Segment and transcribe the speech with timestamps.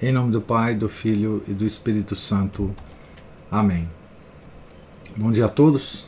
[0.00, 2.72] Em nome do Pai, do Filho e do Espírito Santo.
[3.50, 3.90] Amém.
[5.16, 6.06] Bom dia a todos.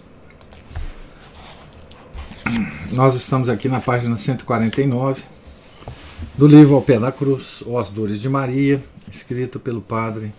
[2.92, 5.24] Nós estamos aqui na página 149
[6.38, 8.80] do livro Ao Pé da Cruz, ou As Dores de Maria,
[9.10, 10.32] escrito pelo padre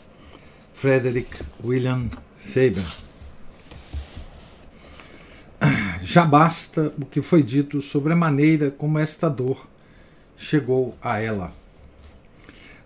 [0.74, 2.86] Frederick William Faber.
[6.02, 9.68] Já basta o que foi dito sobre a maneira como esta dor
[10.38, 11.61] chegou a ela.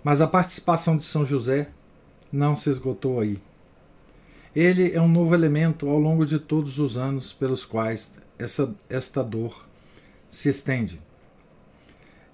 [0.06, 1.68] Mas a participação de São José
[2.32, 3.42] não se esgotou aí.
[4.56, 9.24] Ele é um novo elemento ao longo de todos os anos pelos quais essa, esta
[9.24, 9.68] dor
[10.30, 11.02] se estende.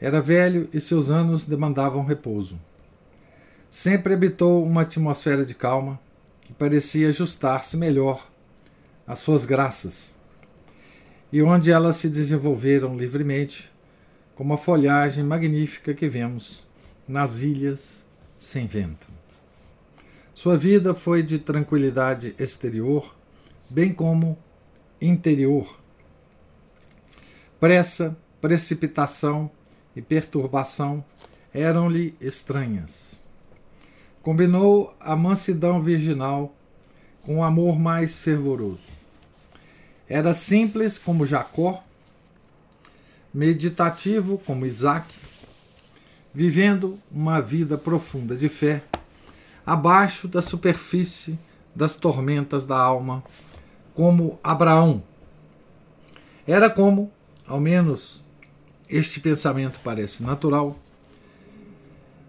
[0.02, 2.60] Era velho e seus anos demandavam repouso.
[3.70, 5.98] Sempre habitou uma atmosfera de calma
[6.42, 8.30] que parecia ajustar-se melhor
[9.08, 10.14] às suas graças,
[11.32, 13.72] e onde elas se desenvolveram livremente,
[14.36, 16.70] como a folhagem magnífica que vemos
[17.08, 18.06] nas ilhas
[18.38, 19.08] sem vento.
[20.34, 23.14] Sua vida foi de tranquilidade exterior,
[23.70, 24.38] bem como
[25.00, 25.80] interior.
[27.60, 29.52] Pressa, precipitação
[29.96, 31.04] e perturbação
[31.54, 33.24] eram-lhe estranhas.
[34.24, 36.56] Combinou a mansidão virginal
[37.24, 38.90] com o amor mais fervoroso.
[40.08, 41.84] Era simples como Jacó,
[43.34, 45.14] meditativo como Isaac,
[46.34, 48.84] vivendo uma vida profunda de fé,
[49.66, 51.38] abaixo da superfície
[51.76, 53.24] das tormentas da alma,
[53.94, 55.04] como Abraão.
[56.48, 57.12] Era como,
[57.46, 58.24] ao menos
[58.90, 60.78] este pensamento parece natural,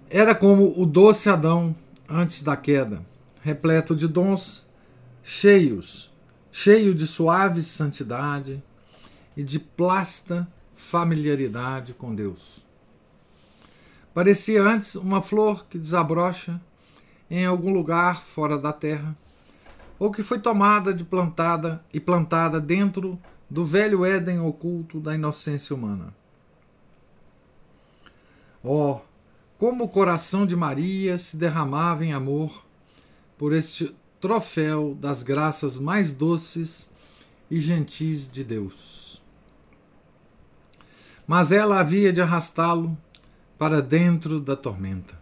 [0.09, 1.75] era como o doce Adão
[2.09, 3.05] antes da queda,
[3.41, 4.67] repleto de dons
[5.23, 6.11] cheios,
[6.51, 8.63] cheio de suave santidade
[9.37, 12.62] e de plasta familiaridade com Deus.
[14.15, 16.61] Parecia antes uma flor que desabrocha
[17.31, 19.17] em algum lugar fora da terra,
[19.99, 23.19] ou que foi tomada de plantada e plantada dentro
[23.49, 26.15] do velho Éden oculto da inocência humana.
[28.63, 29.01] Oh,
[29.59, 32.65] como o coração de Maria se derramava em amor
[33.39, 36.91] por este troféu das graças mais doces
[37.51, 39.23] e gentis de Deus.
[41.27, 42.97] Mas ela havia de arrastá-lo
[43.63, 45.17] para dentro da tormenta.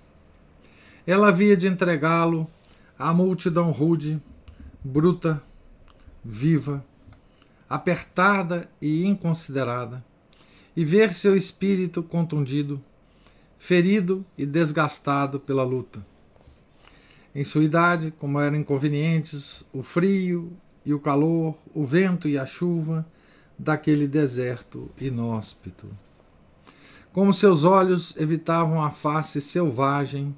[1.06, 2.50] Ela havia de entregá-lo
[2.98, 4.18] à multidão rude,
[4.82, 5.42] bruta,
[6.24, 6.82] viva,
[7.68, 10.02] apertada e inconsiderada,
[10.74, 12.82] e ver seu espírito contundido,
[13.58, 16.02] ferido e desgastado pela luta.
[17.34, 20.50] Em sua idade, como eram inconvenientes o frio
[20.82, 23.06] e o calor, o vento e a chuva
[23.58, 25.86] daquele deserto inóspito
[27.12, 30.34] como seus olhos evitavam a face selvagem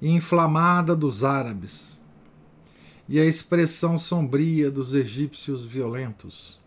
[0.00, 2.00] e inflamada dos árabes
[3.08, 6.58] e a expressão sombria dos egípcios violentos,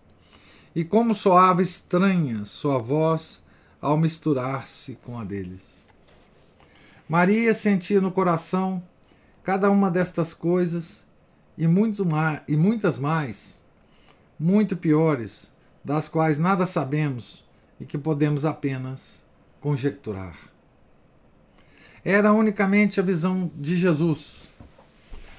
[0.73, 3.43] e como soava estranha sua voz
[3.81, 5.87] ao misturar-se com a deles.
[7.07, 8.81] Maria sentia no coração
[9.43, 11.05] cada uma destas coisas
[11.57, 13.59] e, muito mais, e muitas mais,
[14.39, 15.51] muito piores,
[15.83, 17.43] das quais nada sabemos
[17.79, 19.18] e que podemos apenas
[19.59, 20.37] conjecturar.
[22.03, 24.49] Era unicamente a visão de Jesus,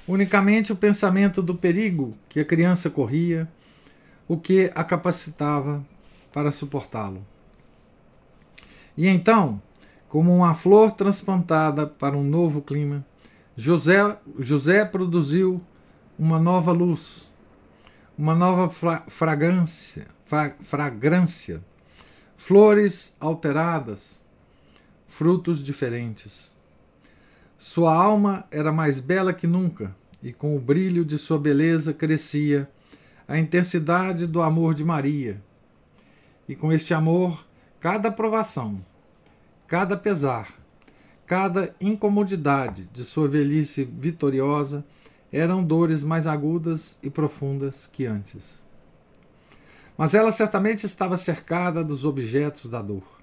[0.07, 3.49] unicamente o pensamento do perigo que a criança corria,
[4.27, 5.83] o que a capacitava
[6.31, 7.25] para suportá-lo.
[8.95, 9.61] E então,
[10.07, 13.05] como uma flor transplantada para um novo clima,
[13.55, 15.61] José, José produziu
[16.17, 17.29] uma nova luz,
[18.17, 18.69] uma nova
[19.07, 20.07] fragrância,
[20.59, 21.63] fragrância
[22.37, 24.20] flores alteradas,
[25.11, 26.53] frutos diferentes.
[27.57, 29.93] Sua alma era mais bela que nunca,
[30.23, 32.67] e com o brilho de sua beleza crescia
[33.27, 35.43] a intensidade do amor de Maria.
[36.47, 37.45] E com este amor,
[37.79, 38.83] cada provação,
[39.67, 40.47] cada pesar,
[41.27, 44.83] cada incomodidade de sua velhice vitoriosa
[45.29, 48.63] eram dores mais agudas e profundas que antes.
[49.97, 53.20] Mas ela certamente estava cercada dos objetos da dor.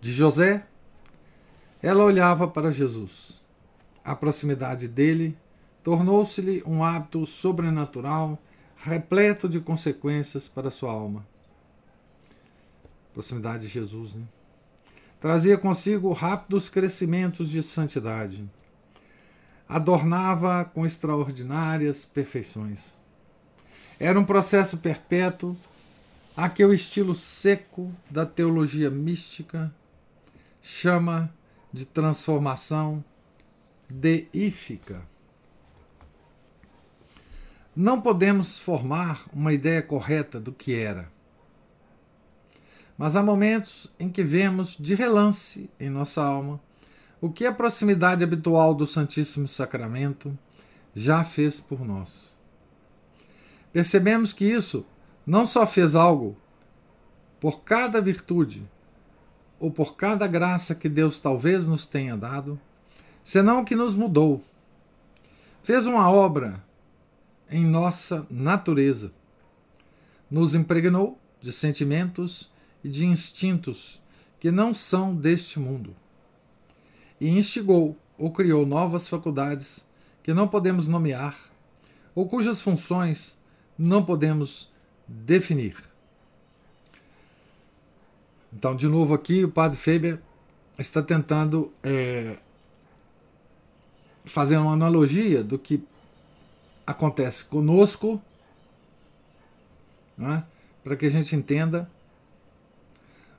[0.00, 0.64] De José,
[1.82, 3.42] ela olhava para Jesus,
[4.04, 5.36] a proximidade dele
[5.82, 8.38] tornou-se-lhe um hábito sobrenatural
[8.76, 11.26] repleto de consequências para sua alma.
[13.12, 14.24] Proximidade de Jesus, né?
[15.20, 18.48] Trazia consigo rápidos crescimentos de santidade.
[19.68, 22.96] Adornava com extraordinárias perfeições.
[23.98, 25.56] Era um processo perpétuo
[26.36, 29.74] a que o estilo seco da teologia mística
[30.68, 31.32] chama
[31.72, 33.02] de transformação
[33.88, 35.02] deífica.
[37.74, 41.10] Não podemos formar uma ideia correta do que era.
[42.98, 46.60] Mas há momentos em que vemos de relance em nossa alma
[47.18, 50.38] o que a proximidade habitual do Santíssimo Sacramento
[50.94, 52.36] já fez por nós.
[53.72, 54.84] Percebemos que isso
[55.26, 56.36] não só fez algo
[57.40, 58.68] por cada virtude
[59.58, 62.60] ou por cada graça que Deus talvez nos tenha dado,
[63.24, 64.42] senão que nos mudou.
[65.62, 66.62] Fez uma obra
[67.50, 69.12] em nossa natureza.
[70.30, 72.50] Nos impregnou de sentimentos
[72.82, 74.00] e de instintos
[74.38, 75.94] que não são deste mundo.
[77.20, 79.84] E instigou ou criou novas faculdades
[80.22, 81.36] que não podemos nomear
[82.14, 83.36] ou cujas funções
[83.78, 84.70] não podemos
[85.06, 85.87] definir.
[88.52, 90.20] Então, de novo aqui, o padre Faber
[90.78, 92.36] está tentando é,
[94.24, 95.82] fazer uma analogia do que
[96.86, 98.20] acontece conosco,
[100.16, 100.44] né,
[100.82, 101.90] para que a gente entenda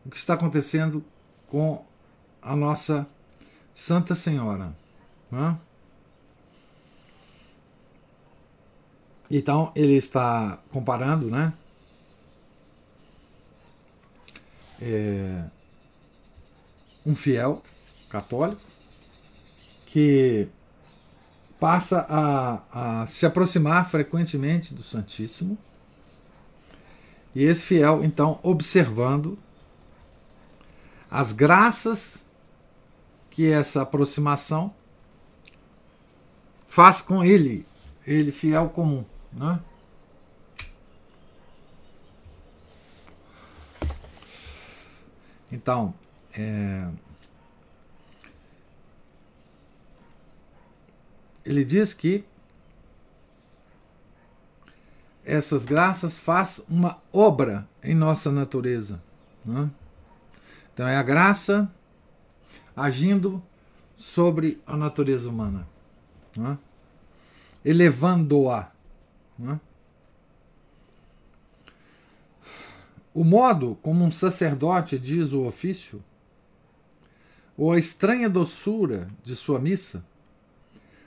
[0.06, 1.04] o que está acontecendo
[1.48, 1.84] com
[2.42, 3.08] a nossa
[3.74, 4.76] Santa Senhora.
[5.32, 5.58] Né?
[9.32, 11.54] Então ele está comparando, né?
[14.82, 15.44] É,
[17.06, 17.62] um fiel
[18.10, 18.62] católico
[19.86, 20.48] que
[21.60, 25.58] passa a, a se aproximar frequentemente do Santíssimo.
[27.36, 29.38] E esse fiel, então, observando
[31.12, 32.26] as graças
[33.30, 34.74] que essa aproximação
[36.68, 37.66] faz com ele,
[38.06, 39.04] ele fiel comum.
[39.34, 39.60] Né?
[45.52, 45.94] Então,
[46.34, 46.88] é,
[51.46, 52.24] ele diz que
[55.26, 59.02] essas graças faz uma obra em nossa natureza.
[59.46, 59.70] Né?
[60.74, 61.70] Então é a graça
[62.76, 63.42] agindo
[63.96, 65.68] sobre a natureza humana,
[66.36, 66.58] né?
[67.64, 68.72] elevando-a.
[69.38, 69.60] Né?
[73.14, 76.04] O modo como um sacerdote diz o ofício,
[77.58, 80.04] ou a estranha doçura de sua missa,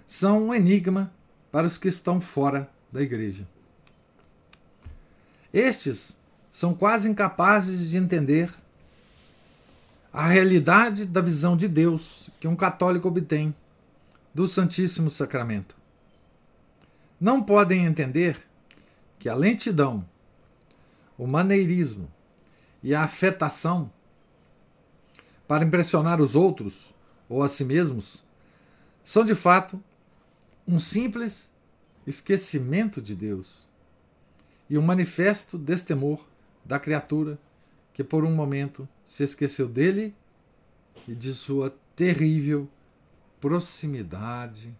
[0.06, 1.12] são um enigma
[1.50, 3.46] para os que estão fora da igreja.
[5.52, 6.18] Estes
[6.50, 8.52] são quase incapazes de entender
[10.12, 13.54] a realidade da visão de Deus que um católico obtém
[14.34, 15.76] do Santíssimo Sacramento.
[17.18, 18.36] Não podem entender
[19.18, 20.04] que a lentidão,
[21.22, 22.10] o maneirismo
[22.82, 23.92] e a afetação
[25.46, 26.92] para impressionar os outros
[27.28, 28.24] ou a si mesmos
[29.04, 29.80] são de fato
[30.66, 31.52] um simples
[32.04, 33.68] esquecimento de Deus
[34.68, 36.26] e um manifesto destemor
[36.64, 37.38] da criatura
[37.94, 40.12] que por um momento se esqueceu dele
[41.06, 42.68] e de sua terrível
[43.40, 44.76] proximidade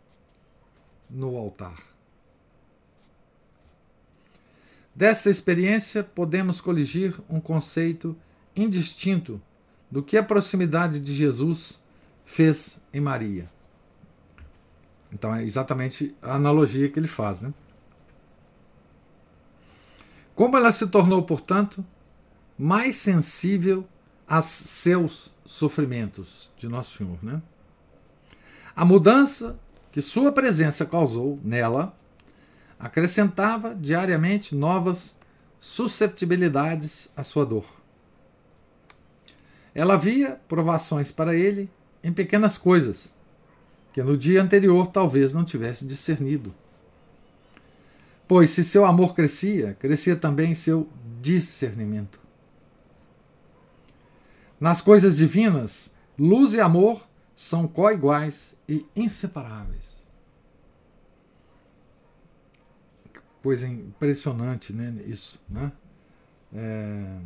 [1.09, 1.92] no altar.
[4.95, 8.17] Desta experiência, podemos coligir um conceito
[8.55, 9.41] indistinto
[9.91, 11.81] do que a proximidade de Jesus
[12.25, 13.51] fez em Maria.
[15.13, 17.43] Então é exatamente a analogia que ele faz.
[17.43, 17.53] Né?
[20.35, 21.85] Como ela se tornou, portanto,
[22.59, 23.87] mais sensível
[24.27, 27.19] aos seus sofrimentos de Nosso Senhor.
[27.23, 27.43] Né?
[28.75, 29.59] A mudança
[29.91, 31.95] que sua presença causou nela
[32.83, 35.17] acrescentava diariamente novas
[35.61, 37.65] susceptibilidades à sua dor.
[39.73, 41.71] Ela via provações para ele
[42.03, 43.15] em pequenas coisas,
[43.93, 46.53] que no dia anterior talvez não tivesse discernido.
[48.27, 50.89] Pois se seu amor crescia, crescia também seu
[51.21, 52.19] discernimento.
[54.59, 60.02] Nas coisas divinas, luz e amor são coiguais e inseparáveis.
[63.43, 64.95] Coisa impressionante, né?
[65.05, 65.73] Isso, né?
[66.55, 67.19] É...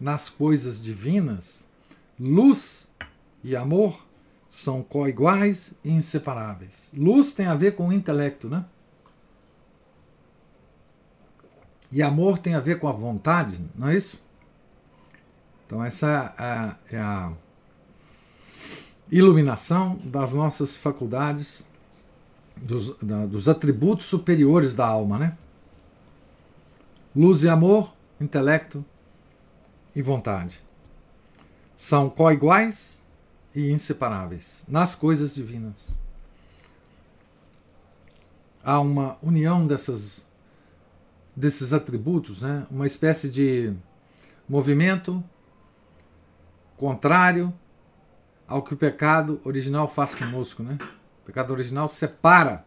[0.00, 1.66] nas coisas divinas,
[2.18, 2.88] luz
[3.42, 4.06] e amor
[4.48, 6.90] são coiguais e inseparáveis.
[6.96, 8.64] Luz tem a ver com o intelecto, né?
[11.90, 14.22] E amor tem a ver com a vontade, não é isso?
[15.66, 16.06] Então, essa
[16.38, 17.32] é a, é a
[19.10, 21.66] iluminação das nossas faculdades,
[22.56, 25.36] dos, da, dos atributos superiores da alma, né?
[27.14, 28.84] Luz e amor, intelecto
[29.94, 30.62] e vontade.
[31.74, 33.02] São coiguais
[33.54, 35.96] e inseparáveis nas coisas divinas.
[38.62, 40.26] Há uma união dessas,
[41.34, 42.66] desses atributos, né?
[42.70, 43.72] uma espécie de
[44.48, 45.22] movimento
[46.76, 47.52] contrário
[48.48, 50.62] ao que o pecado original faz conosco.
[50.62, 50.78] Né?
[51.22, 52.66] O pecado original separa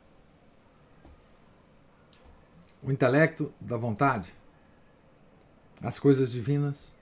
[2.83, 4.33] o intelecto da vontade,
[5.81, 6.95] as coisas divinas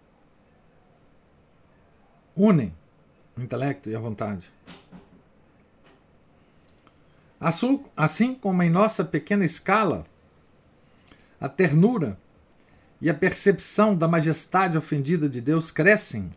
[2.35, 2.73] unem
[3.37, 4.51] o intelecto e a vontade.
[7.95, 10.05] Assim como em nossa pequena escala,
[11.39, 12.17] a ternura
[13.01, 16.31] e a percepção da majestade ofendida de Deus crescem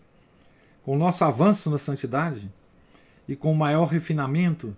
[0.84, 2.50] com o nosso avanço na santidade
[3.26, 4.76] e com o maior refinamento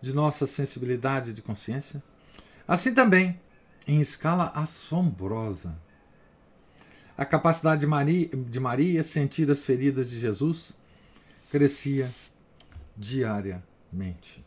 [0.00, 2.02] de nossa sensibilidade de consciência,
[2.66, 3.40] assim também,
[3.86, 5.76] em escala assombrosa,
[7.16, 10.76] a capacidade de Maria, de Maria sentir as feridas de Jesus
[11.50, 12.10] crescia
[12.96, 14.44] diariamente.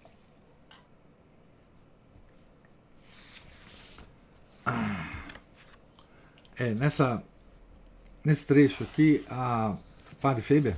[4.66, 5.24] Ah,
[6.58, 7.24] é, nessa,
[8.26, 9.78] nesse trecho aqui, a
[10.20, 10.76] Padre Faber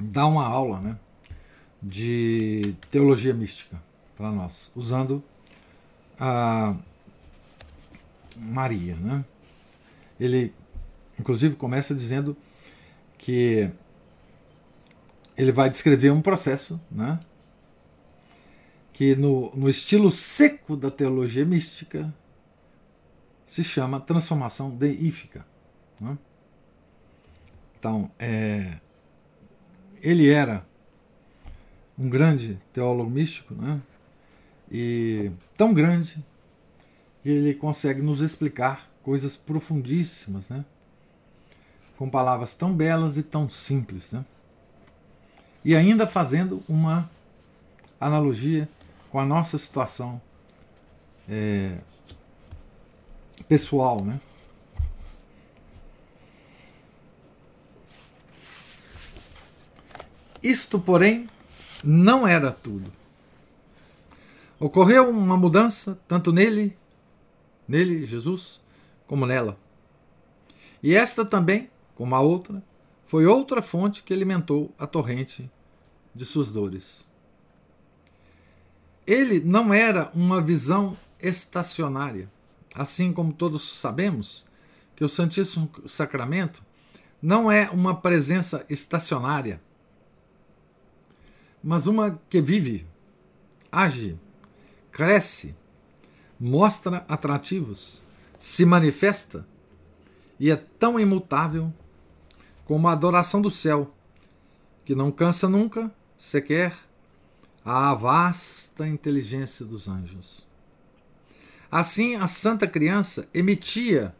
[0.00, 0.96] dá uma aula né,
[1.82, 3.80] de teologia mística
[4.16, 5.22] para nós, usando
[6.18, 6.74] a
[8.36, 8.96] Maria.
[8.96, 9.24] Né?
[10.18, 10.52] Ele,
[11.18, 12.36] inclusive, começa dizendo
[13.18, 13.70] que
[15.36, 17.20] ele vai descrever um processo né,
[18.92, 22.12] que, no, no estilo seco da teologia mística,
[23.46, 25.44] se chama transformação deífica.
[26.00, 26.16] Né?
[27.78, 28.78] Então, é,
[30.00, 30.64] ele era
[31.98, 33.80] um grande teólogo místico, né?
[34.70, 36.24] e tão grande
[37.22, 40.64] que ele consegue nos explicar coisas profundíssimas, né?
[41.96, 44.12] com palavras tão belas e tão simples.
[44.12, 44.24] Né?
[45.64, 47.10] E ainda fazendo uma
[48.00, 48.66] analogia
[49.10, 50.20] com a nossa situação
[51.28, 51.76] é,
[53.46, 54.02] pessoal.
[54.02, 54.18] Né?
[60.42, 61.28] Isto, porém,
[61.82, 62.92] não era tudo.
[64.58, 66.76] Ocorreu uma mudança tanto nele
[67.70, 68.60] nele, Jesus,
[69.06, 69.56] como nela.
[70.82, 72.60] E esta também, como a outra,
[73.06, 75.48] foi outra fonte que alimentou a torrente
[76.12, 77.06] de suas dores.
[79.06, 82.28] Ele não era uma visão estacionária,
[82.74, 84.44] assim como todos sabemos
[84.96, 86.62] que o Santíssimo Sacramento
[87.22, 89.60] não é uma presença estacionária,
[91.62, 92.86] mas uma que vive,
[93.70, 94.18] age,
[94.90, 95.54] cresce,
[96.38, 98.00] mostra atrativos,
[98.38, 99.46] se manifesta
[100.38, 101.72] e é tão imutável
[102.64, 103.94] como a adoração do céu,
[104.84, 106.74] que não cansa nunca, sequer,
[107.64, 110.48] a vasta inteligência dos anjos.
[111.70, 114.14] Assim, a Santa Criança emitia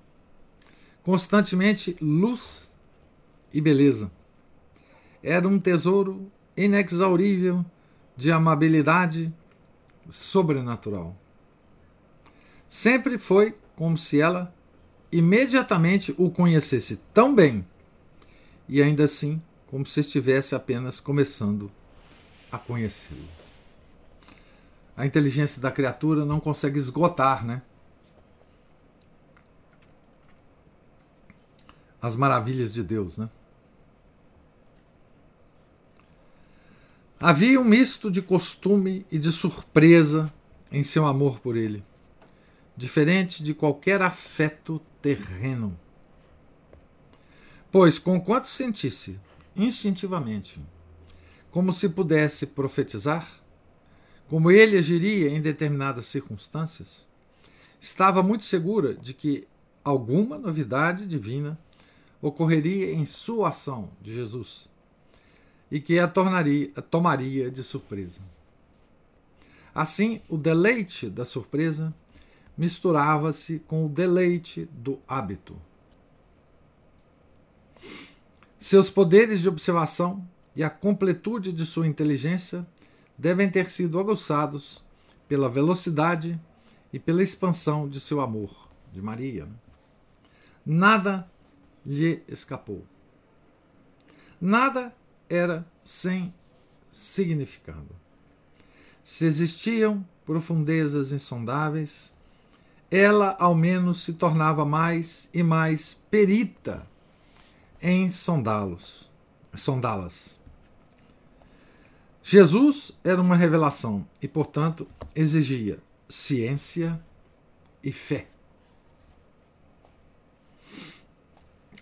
[1.02, 2.70] constantemente luz
[3.52, 4.12] e beleza.
[5.22, 6.30] Era um tesouro
[6.64, 7.64] inexaurível
[8.16, 9.32] de amabilidade
[10.10, 11.16] sobrenatural.
[12.68, 14.54] Sempre foi como se ela
[15.10, 17.66] imediatamente o conhecesse tão bem
[18.68, 21.70] e ainda assim como se estivesse apenas começando
[22.52, 23.24] a conhecê-lo.
[24.96, 27.62] A inteligência da criatura não consegue esgotar, né?
[32.02, 33.28] As maravilhas de Deus, né?
[37.20, 40.32] Havia um misto de costume e de surpresa
[40.72, 41.84] em seu amor por ele
[42.80, 45.78] diferente de qualquer afeto terreno.
[47.70, 49.20] Pois, conquanto sentisse
[49.54, 50.58] instintivamente,
[51.50, 53.30] como se pudesse profetizar,
[54.30, 57.06] como ele agiria em determinadas circunstâncias,
[57.78, 59.46] estava muito segura de que
[59.84, 61.58] alguma novidade divina
[62.22, 64.69] ocorreria em sua ação de Jesus
[65.70, 68.20] e que a tornaria, tomaria de surpresa.
[69.74, 71.94] Assim, o deleite da surpresa
[72.56, 75.56] misturava-se com o deleite do hábito.
[78.58, 82.66] Seus poderes de observação e a completude de sua inteligência
[83.16, 84.84] devem ter sido aguçados
[85.28, 86.38] pela velocidade
[86.92, 89.48] e pela expansão de seu amor, de Maria.
[90.66, 91.30] Nada
[91.86, 92.84] lhe escapou.
[94.40, 94.94] Nada
[95.30, 96.34] era sem
[96.90, 97.96] significado.
[99.02, 102.12] Se existiam profundezas insondáveis,
[102.90, 106.86] ela ao menos se tornava mais e mais perita
[107.80, 109.10] em sondá-los,
[109.54, 110.40] sondá-las.
[112.22, 117.00] Jesus era uma revelação e, portanto, exigia ciência
[117.82, 118.28] e fé.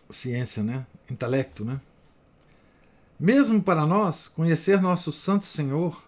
[0.08, 0.86] Ciência, né?
[1.10, 1.80] Intelecto, né?
[3.18, 6.04] Mesmo para nós, conhecer nosso Santo Senhor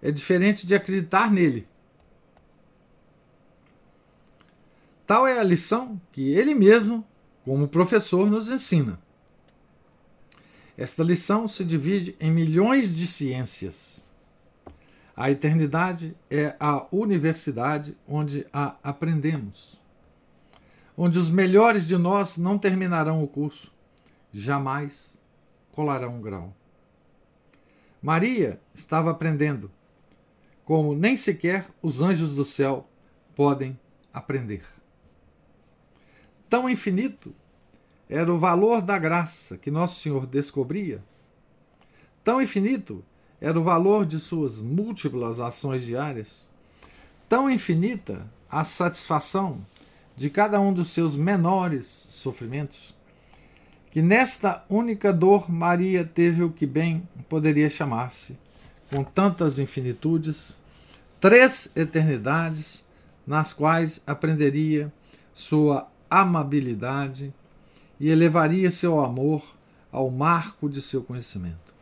[0.00, 1.68] é diferente de acreditar nele.
[5.06, 7.06] Tal é a lição que ele mesmo,
[7.44, 8.98] como professor, nos ensina.
[10.76, 14.02] Esta lição se divide em milhões de ciências.
[15.14, 19.78] A eternidade é a universidade onde a aprendemos,
[20.96, 23.72] onde os melhores de nós não terminarão o curso,
[24.32, 25.17] jamais
[25.78, 26.52] colará um grau.
[28.02, 29.70] Maria estava aprendendo,
[30.64, 32.88] como nem sequer os anjos do céu
[33.32, 33.78] podem
[34.12, 34.64] aprender.
[36.50, 37.32] Tão infinito
[38.10, 41.00] era o valor da graça que Nosso Senhor descobria,
[42.24, 43.04] tão infinito
[43.40, 46.50] era o valor de suas múltiplas ações diárias,
[47.28, 49.64] tão infinita a satisfação
[50.16, 52.97] de cada um dos seus menores sofrimentos,
[53.98, 58.38] que nesta única dor Maria teve o que bem poderia chamar-se,
[58.88, 60.56] com tantas infinitudes,
[61.18, 62.84] três eternidades
[63.26, 64.92] nas quais aprenderia
[65.34, 67.34] sua amabilidade
[67.98, 69.42] e elevaria seu amor
[69.90, 71.74] ao marco de seu conhecimento.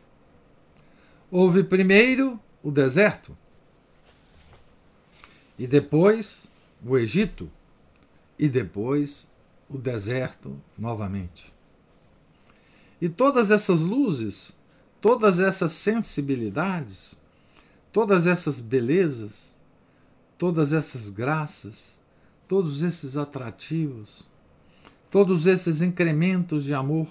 [1.29, 3.37] Houve primeiro o deserto,
[5.55, 6.47] e depois
[6.83, 7.47] o Egito,
[8.39, 9.27] e depois
[9.69, 11.55] o deserto novamente.
[13.01, 14.55] E todas essas luzes,
[14.99, 17.19] todas essas sensibilidades,
[17.91, 19.55] todas essas belezas,
[20.37, 21.97] todas essas graças,
[22.47, 24.27] todos esses atrativos,
[25.11, 27.07] todos esses incrementos de amor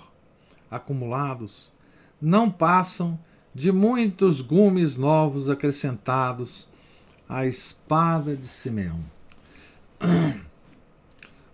[0.70, 1.72] acumulados,
[2.20, 3.18] não passam
[3.54, 6.68] de muitos gumes novos acrescentados
[7.28, 9.00] à espada de Simeão.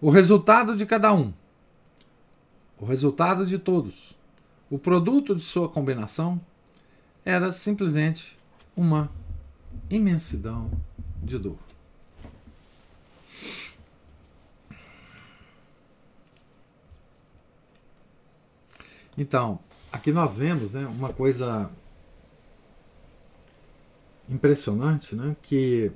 [0.01, 1.33] O resultado de cada um,
[2.79, 4.17] o resultado de todos,
[4.73, 6.41] o produto de sua combinação
[7.27, 8.39] era simplesmente
[8.75, 9.13] uma
[9.91, 10.71] imensidão
[11.23, 11.59] de dor.
[19.19, 19.59] Então,
[19.93, 21.71] aqui nós vemos né, uma coisa
[24.27, 25.93] impressionante, né, que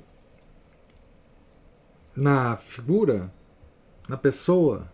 [2.15, 3.33] na figura,
[4.07, 4.87] na pessoa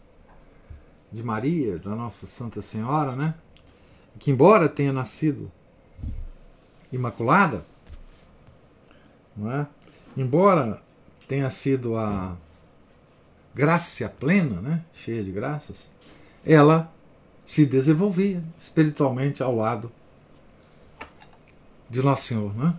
[1.12, 3.36] de Maria, da Nossa Santa Senhora, né,
[4.20, 5.52] que embora tenha nascido
[6.92, 7.66] imaculada,
[9.36, 9.68] não é?
[10.16, 10.82] embora
[11.28, 12.38] tenha sido a
[13.54, 14.86] graça plena, né?
[14.94, 15.92] cheia de graças,
[16.46, 16.92] ela
[17.46, 19.92] se desenvolvia espiritualmente ao lado
[21.90, 22.56] de Nosso Senhor.
[22.56, 22.74] Né?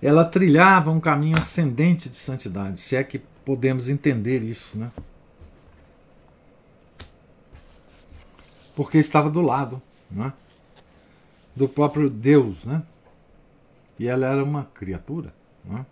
[0.00, 4.78] Ela trilhava um caminho ascendente de santidade, se é que podemos entender isso.
[4.78, 4.90] Né?
[8.78, 10.32] Porque estava do lado né,
[11.56, 12.64] do próprio Deus.
[12.64, 12.80] Né?
[13.98, 15.34] E ela era uma criatura.
[15.64, 15.84] Né?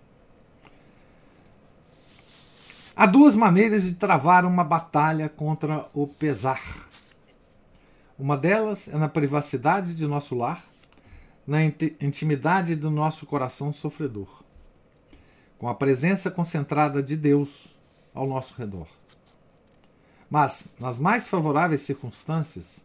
[2.94, 6.86] Há duas maneiras de travar uma batalha contra o pesar.
[8.16, 10.64] Uma delas é na privacidade de nosso lar,
[11.44, 14.44] na intimidade do nosso coração sofredor,
[15.58, 17.66] com a presença concentrada de Deus
[18.14, 18.95] ao nosso redor.
[20.28, 22.84] Mas, nas mais favoráveis circunstâncias,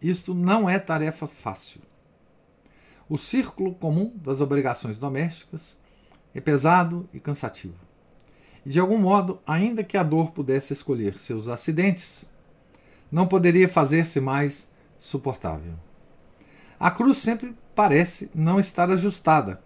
[0.00, 1.80] isto não é tarefa fácil.
[3.08, 5.78] O círculo comum das obrigações domésticas
[6.34, 7.74] é pesado e cansativo.
[8.64, 12.28] E, de algum modo, ainda que a dor pudesse escolher seus acidentes,
[13.10, 15.74] não poderia fazer-se mais suportável.
[16.80, 19.62] A cruz sempre parece não estar ajustada,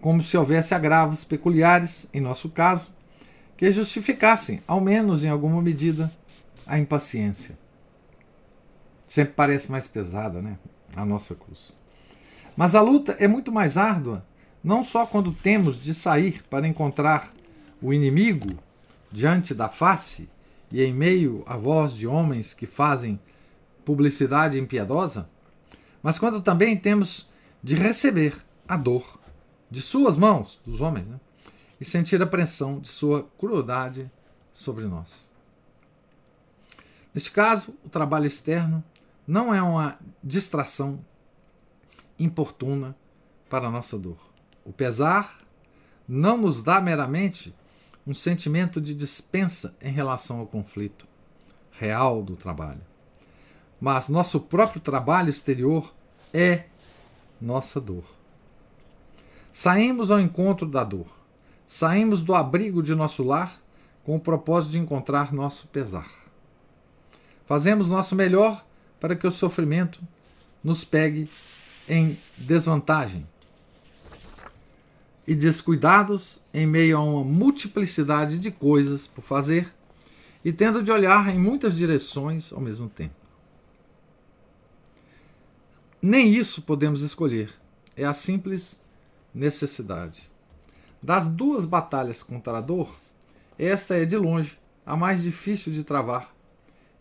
[0.00, 2.92] como se houvesse agravos peculiares, em nosso caso,
[3.56, 6.12] que justificassem, ao menos em alguma medida,
[6.66, 7.56] a impaciência.
[9.06, 10.58] Sempre parece mais pesada, né?
[10.96, 11.72] A nossa cruz.
[12.56, 14.24] Mas a luta é muito mais árdua,
[14.62, 17.32] não só quando temos de sair para encontrar
[17.82, 18.48] o inimigo
[19.12, 20.28] diante da face
[20.70, 23.20] e em meio à voz de homens que fazem
[23.84, 25.28] publicidade impiedosa,
[26.02, 27.30] mas quando também temos
[27.62, 28.34] de receber
[28.66, 29.20] a dor
[29.70, 31.20] de suas mãos, dos homens, né?
[31.84, 34.10] E sentir a pressão de sua crueldade
[34.54, 35.28] sobre nós.
[37.12, 38.82] Neste caso, o trabalho externo
[39.26, 41.04] não é uma distração
[42.18, 42.96] importuna
[43.50, 44.16] para a nossa dor.
[44.64, 45.40] O pesar
[46.08, 47.54] não nos dá meramente
[48.06, 51.06] um sentimento de dispensa em relação ao conflito
[51.70, 52.80] real do trabalho,
[53.78, 55.92] mas nosso próprio trabalho exterior
[56.32, 56.64] é
[57.38, 58.04] nossa dor.
[59.52, 61.23] Saímos ao encontro da dor,
[61.66, 63.60] saímos do abrigo de nosso lar
[64.04, 66.10] com o propósito de encontrar nosso pesar.
[67.46, 68.64] Fazemos nosso melhor
[69.00, 70.00] para que o sofrimento
[70.62, 71.28] nos pegue
[71.88, 73.26] em desvantagem
[75.26, 79.72] e descuidados em meio a uma multiplicidade de coisas por fazer
[80.44, 83.14] e tendo de olhar em muitas direções ao mesmo tempo.
[86.00, 87.50] Nem isso podemos escolher,
[87.96, 88.82] é a simples
[89.34, 90.30] necessidade.
[91.04, 92.88] Das duas batalhas contra a dor,
[93.58, 96.34] esta é de longe a mais difícil de travar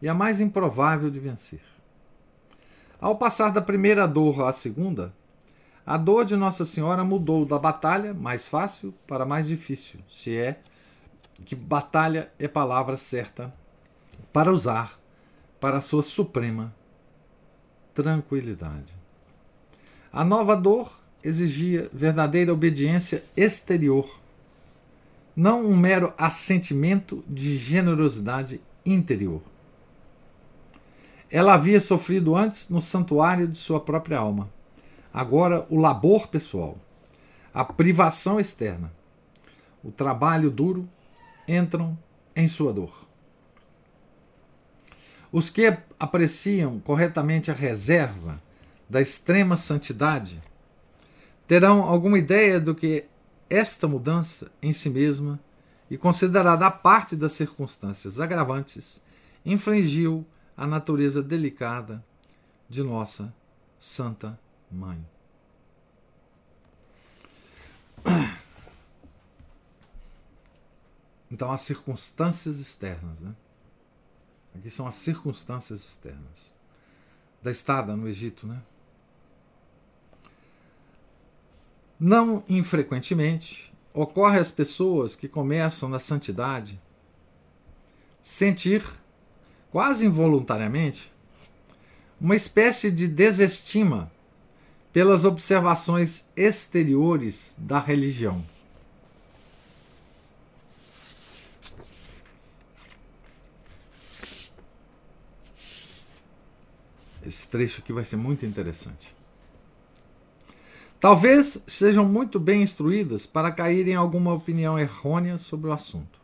[0.01, 1.61] e a mais improvável de vencer.
[2.99, 5.13] Ao passar da primeira dor à segunda,
[5.85, 10.59] a dor de Nossa Senhora mudou da batalha mais fácil para mais difícil, se é
[11.45, 13.53] que batalha é palavra certa
[14.33, 14.99] para usar
[15.61, 16.75] para a sua suprema
[17.93, 18.93] tranquilidade.
[20.11, 20.91] A nova dor
[21.23, 24.19] exigia verdadeira obediência exterior,
[25.35, 29.41] não um mero assentimento de generosidade interior.
[31.29, 34.49] Ela havia sofrido antes no santuário de sua própria alma
[35.13, 36.75] Agora, o labor pessoal,
[37.53, 38.91] a privação externa,
[39.83, 40.89] o trabalho duro
[41.47, 41.95] entram
[42.35, 43.07] em sua dor.
[45.31, 48.41] Os que apreciam corretamente a reserva
[48.89, 50.41] da extrema santidade
[51.47, 53.05] terão alguma ideia do que
[53.49, 55.39] esta mudança em si mesma
[55.89, 59.01] e considerada parte das circunstâncias agravantes
[59.45, 60.25] infringiu
[60.55, 62.03] a natureza delicada
[62.69, 63.33] de nossa
[63.77, 64.39] Santa
[64.71, 65.05] mãe.
[71.29, 73.19] Então, as circunstâncias externas.
[73.19, 73.35] Né?
[74.55, 76.53] Aqui são as circunstâncias externas.
[77.41, 78.47] Da estada no Egito.
[78.47, 78.61] Né?
[82.05, 86.77] Não infrequentemente, ocorre às pessoas que começam na santidade
[88.21, 88.83] sentir,
[89.71, 91.09] quase involuntariamente,
[92.19, 94.11] uma espécie de desestima
[94.91, 98.43] pelas observações exteriores da religião.
[107.25, 109.22] Esse trecho aqui vai ser muito interessante.
[111.03, 116.17] Talvez sejam muito bem instruídas para cair em alguma opinião errônea sobre o assunto.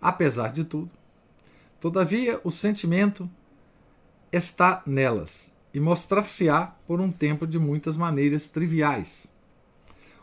[0.00, 0.90] Apesar de tudo,
[1.78, 3.28] todavia o sentimento
[4.32, 9.30] está nelas e mostrar-se-á por um tempo de muitas maneiras triviais.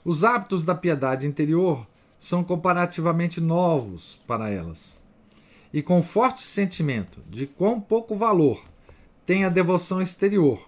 [0.04, 1.86] Os hábitos da piedade interior
[2.18, 5.00] são comparativamente novos para elas.
[5.72, 8.66] E com forte sentimento de quão pouco valor
[9.28, 10.68] tem a devoção exterior,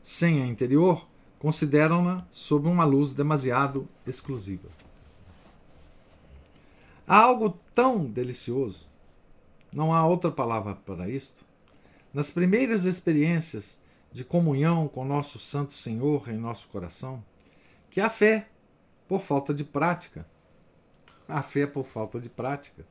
[0.00, 4.68] sem a interior, consideram-na sob uma luz demasiado exclusiva.
[7.06, 8.86] Há algo tão delicioso,
[9.72, 11.44] não há outra palavra para isto,
[12.12, 13.78] nas primeiras experiências
[14.10, 17.22] de comunhão com nosso Santo Senhor em nosso coração,
[17.90, 18.48] que a fé,
[19.06, 20.26] por falta de prática,
[21.28, 22.84] a fé por falta de prática,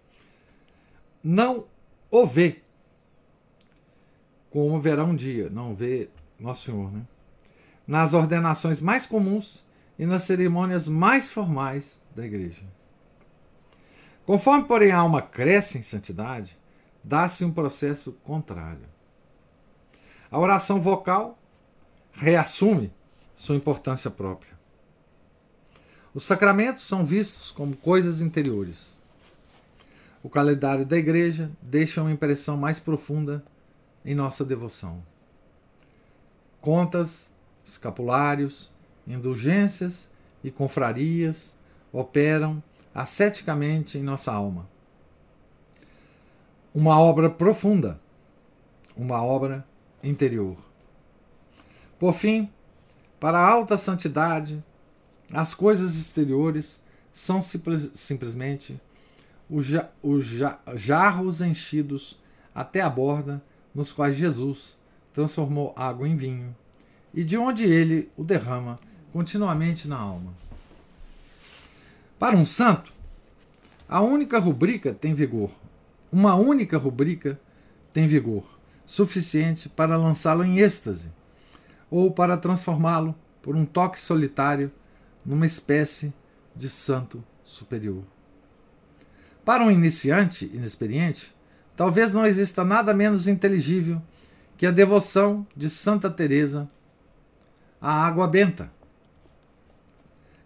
[1.23, 1.65] não
[2.11, 2.61] o vê
[4.55, 6.07] como verá um dia, não vê
[6.39, 7.05] Nosso Senhor, né?
[7.87, 9.65] Nas ordenações mais comuns
[9.97, 12.63] e nas cerimônias mais formais da igreja.
[14.25, 16.57] Conforme, porém, a alma cresce em santidade,
[17.03, 18.87] dá-se um processo contrário.
[20.31, 21.37] A oração vocal
[22.11, 22.91] reassume
[23.35, 24.55] sua importância própria.
[26.13, 29.01] Os sacramentos são vistos como coisas interiores.
[30.23, 33.45] O calendário da igreja deixa uma impressão mais profunda
[34.03, 35.03] em nossa devoção.
[36.61, 37.29] Contas,
[37.65, 38.71] escapulários,
[39.07, 40.09] indulgências
[40.43, 41.57] e confrarias
[41.91, 42.61] operam
[42.93, 44.69] asceticamente em nossa alma.
[46.73, 47.99] Uma obra profunda,
[48.95, 49.65] uma obra
[50.03, 50.57] interior.
[51.97, 52.49] Por fim,
[53.19, 54.63] para a alta santidade,
[55.31, 58.79] as coisas exteriores são simples, simplesmente
[59.49, 62.19] os, ja, os ja, jarros enchidos
[62.53, 63.41] até a borda,
[63.73, 64.77] nos quais Jesus
[65.13, 66.55] transformou água em vinho,
[67.15, 68.77] e de onde ele o derrama
[69.13, 70.33] continuamente na alma.
[72.19, 72.91] Para um santo,
[73.87, 75.49] a única rubrica tem vigor.
[76.11, 77.39] Uma única rubrica
[77.93, 78.43] tem vigor,
[78.85, 81.09] suficiente para lançá-lo em êxtase,
[81.89, 84.71] ou para transformá-lo, por um toque solitário,
[85.25, 86.13] numa espécie
[86.55, 88.03] de santo superior.
[89.45, 91.33] Para um iniciante inexperiente,
[91.75, 94.01] talvez não exista nada menos inteligível
[94.57, 96.67] que a devoção de Santa Teresa
[97.79, 98.71] à água benta.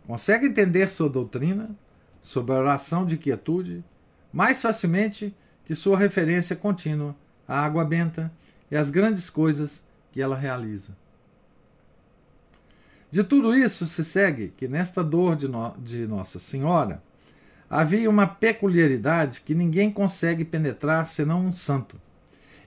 [0.05, 1.69] Consegue entender sua doutrina
[2.21, 3.83] sobre a oração de quietude
[4.31, 7.15] mais facilmente que sua referência contínua
[7.47, 8.31] à água benta
[8.71, 10.95] e às grandes coisas que ela realiza.
[13.11, 17.01] De tudo isso se segue que nesta dor de, no, de Nossa Senhora
[17.67, 21.99] havia uma peculiaridade que ninguém consegue penetrar senão um santo.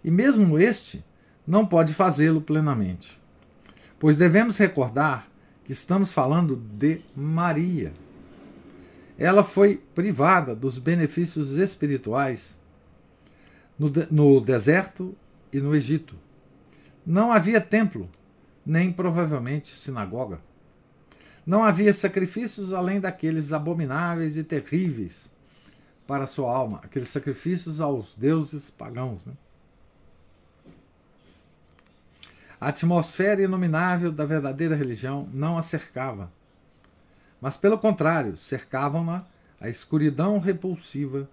[0.03, 1.05] E mesmo este
[1.47, 3.21] não pode fazê-lo plenamente.
[4.03, 5.31] Pois devemos recordar
[5.65, 7.93] que estamos falando de Maria.
[9.17, 12.59] Ela foi privada dos benefícios espirituais
[13.79, 15.17] no, de, no deserto
[15.53, 16.17] e no Egito.
[17.07, 18.11] Não havia templo
[18.67, 20.41] nem provavelmente sinagoga.
[21.47, 25.33] Não havia sacrifícios além daqueles abomináveis e terríveis
[26.09, 29.27] para sua alma, aqueles sacrifícios aos deuses pagãos.
[29.27, 29.35] Né?
[32.63, 36.31] A atmosfera inominável da verdadeira religião não a cercava,
[37.41, 39.25] mas, pelo contrário, cercavam-na
[39.61, 41.29] a escuridão repulsiva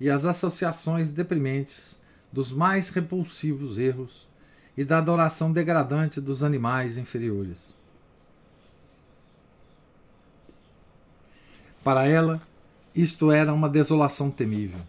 [0.00, 2.00] e as associações deprimentes
[2.32, 4.26] dos mais repulsivos erros
[4.74, 7.76] e da adoração degradante dos animais inferiores.
[11.84, 12.40] Para ela,
[12.94, 14.80] isto era uma desolação temível.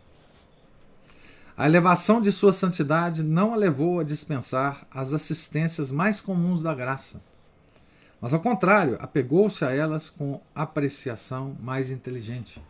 [1.56, 6.74] A elevação de sua santidade não a levou a dispensar as assistências mais comuns da
[6.74, 7.22] graça,
[8.20, 12.62] mas ao contrário, apegou-se a elas com apreciação mais inteligente,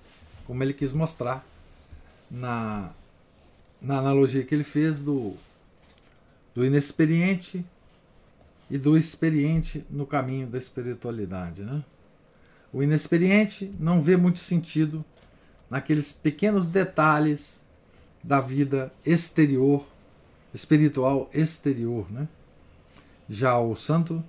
[0.46, 1.46] como ele quis mostrar
[2.30, 2.90] na,
[3.82, 5.36] na analogia que ele fez do
[6.54, 7.66] do inexperiente
[8.70, 11.64] e do experiente no caminho da espiritualidade.
[11.64, 11.84] Né?
[12.72, 15.04] O inexperiente não vê muito sentido
[15.70, 17.66] naqueles pequenos detalhes
[18.24, 19.86] da vida exterior,
[20.54, 22.10] espiritual exterior.
[22.12, 22.28] Né?
[23.30, 24.24] Já o santo,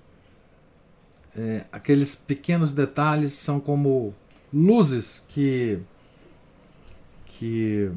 [1.36, 4.14] é, aqueles pequenos detalhes são como
[4.52, 5.80] luzes que
[7.26, 7.90] que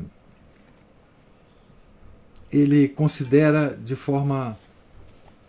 [2.51, 4.57] ele considera de forma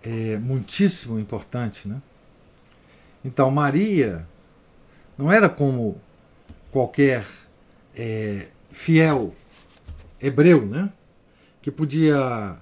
[0.03, 1.89] é, muitíssimo importante.
[1.89, 2.01] Né?
[3.25, 4.27] Então, Maria
[5.17, 6.01] não era como
[6.71, 7.27] qualquer
[7.97, 9.35] é, fiel
[10.21, 10.93] hebreu, né?
[11.61, 12.57] que podia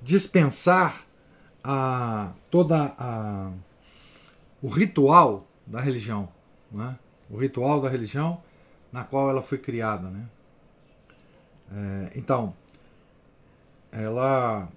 [0.00, 1.04] dispensar
[1.62, 3.52] a, toda a,
[4.62, 6.28] o ritual da religião,
[6.70, 6.98] né?
[7.30, 8.42] o ritual da religião
[8.92, 10.08] na qual ela foi criada.
[10.08, 10.28] Né?
[11.72, 12.54] É, então,
[13.90, 14.68] ela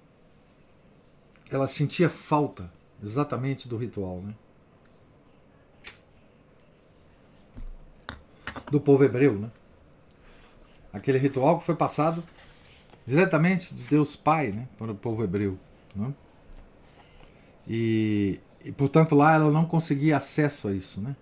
[1.50, 2.70] ela sentia falta
[3.02, 4.34] exatamente do ritual, né?
[8.70, 9.50] Do povo hebreu, né?
[10.96, 12.24] Aquele ritual que foi passado
[13.04, 15.58] diretamente de Deus Pai, né, para o povo hebreu,
[15.94, 16.12] né?
[17.68, 21.14] E, e portanto lá ela não conseguia acesso a isso, né?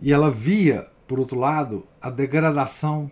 [0.00, 3.10] E ela via, por outro lado, a degradação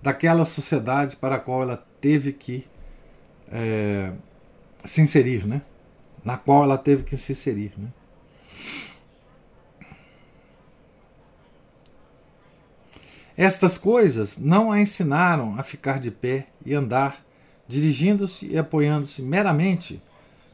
[0.00, 2.66] daquela sociedade para a qual ela teve que
[3.50, 4.12] é,
[4.84, 5.62] se inserir, né?
[6.24, 7.72] na qual ela teve que se inserir.
[7.76, 7.88] Né?
[13.36, 17.24] Estas coisas não a ensinaram a ficar de pé e andar,
[17.66, 20.02] dirigindo-se e apoiando-se meramente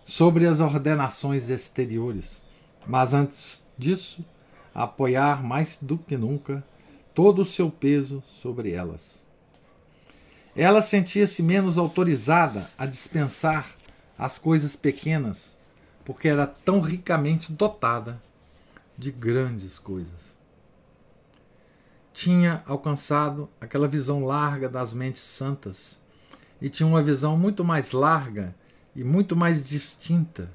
[0.05, 2.45] sobre as ordenações exteriores,
[2.87, 4.25] mas antes disso
[4.75, 6.65] a apoiar mais do que nunca
[7.13, 9.27] todo o seu peso sobre elas.
[10.55, 13.77] Ela sentia-se menos autorizada a dispensar
[14.17, 15.57] as coisas pequenas,
[16.05, 18.23] porque era tão ricamente dotada
[18.97, 20.38] de grandes coisas.
[22.21, 26.01] Tinha alcançado aquela visão larga das mentes santas
[26.61, 28.57] e tinha uma visão muito mais larga
[28.93, 30.51] e muito mais distinta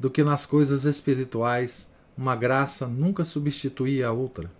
[0.00, 4.50] do que nas coisas espirituais uma graça nunca substituía a outra.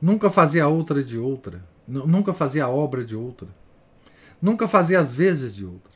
[0.00, 1.62] Nunca fazia outra de outra.
[1.86, 3.48] Nunca fazia a obra de outra.
[4.40, 5.92] Nunca fazia as vezes de outra.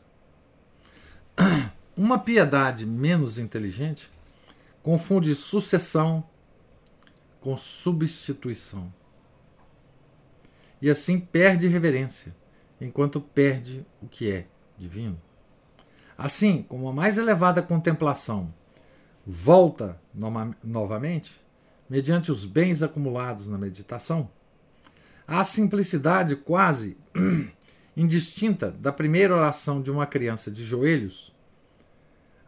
[1.96, 4.11] Uma piedade menos inteligente
[4.82, 6.22] confunde sucessão
[7.40, 8.92] com substituição.
[10.82, 12.34] E assim perde reverência,
[12.80, 15.16] enquanto perde o que é divino.
[16.18, 18.52] Assim como a mais elevada contemplação
[19.24, 20.00] volta
[20.64, 21.40] novamente,
[21.88, 24.28] mediante os bens acumulados na meditação,
[25.24, 26.96] a simplicidade quase
[27.96, 31.32] indistinta da primeira oração de uma criança de joelhos,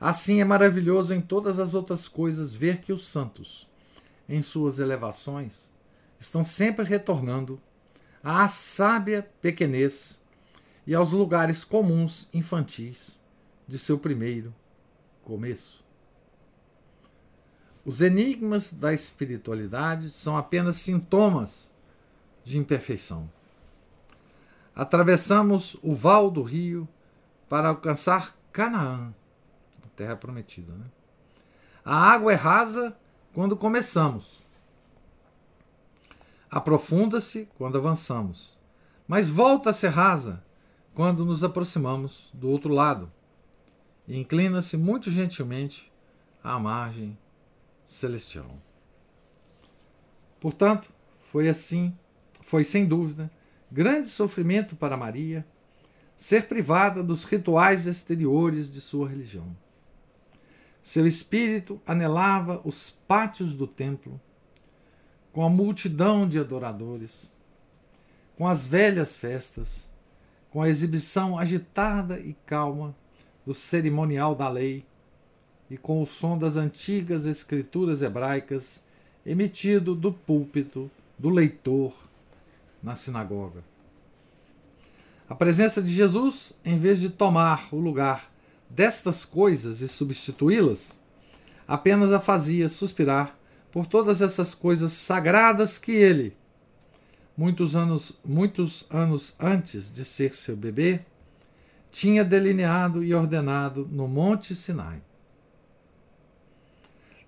[0.01, 3.69] assim é maravilhoso em todas as outras coisas ver que os santos,
[4.29, 5.71] em suas elevações,
[6.19, 7.61] estão sempre retornando
[8.25, 10.19] à sábia pequenez
[10.87, 13.21] e aos lugares comuns infantis
[13.69, 14.55] de seu primeiro
[15.23, 15.85] começo.
[17.85, 21.71] Os enigmas da espiritualidade são apenas sintomas
[22.43, 23.31] de imperfeição.
[24.75, 26.89] Atravessamos o val do rio
[27.47, 29.15] para alcançar Canaã,
[29.83, 30.73] a terra prometida.
[30.73, 30.87] Né?
[31.85, 32.97] A água é rasa
[33.35, 34.44] quando começamos.
[36.55, 38.57] Aprofunda-se quando avançamos,
[39.09, 40.41] mas volta a ser rasa
[40.95, 43.11] quando nos aproximamos do outro lado
[44.07, 45.93] e inclina-se muito gentilmente
[46.45, 47.19] à margem
[47.85, 48.57] celestial.
[50.39, 51.93] Portanto, foi assim,
[52.41, 53.29] foi sem dúvida
[53.69, 55.45] grande sofrimento para Maria
[56.15, 59.57] ser privada dos rituais exteriores de sua religião.
[60.81, 64.21] Seu espírito anelava os pátios do templo,
[65.35, 67.35] com a multidão de adoradores,
[68.37, 69.91] com as velhas festas,
[70.49, 72.95] com a exibição agitada e calma
[73.45, 74.87] do cerimonial da lei
[75.69, 78.85] e com o som das antigas escrituras hebraicas
[79.27, 81.93] emitido do púlpito do leitor
[82.81, 83.65] na sinagoga.
[85.29, 88.33] A presença de Jesus, em vez de tomar o lugar
[88.71, 90.97] destas coisas e substituí-las,
[91.67, 93.37] apenas a fazia suspirar
[93.75, 96.37] por todas essas coisas sagradas que ele,
[97.37, 101.01] muitos anos, muitos anos antes de ser seu bebê,
[101.91, 105.03] tinha delineado e ordenado no Monte Sinai.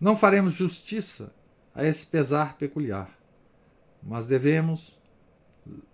[0.01, 1.35] Não faremos justiça
[1.75, 3.11] a esse pesar peculiar,
[4.01, 4.97] mas devemos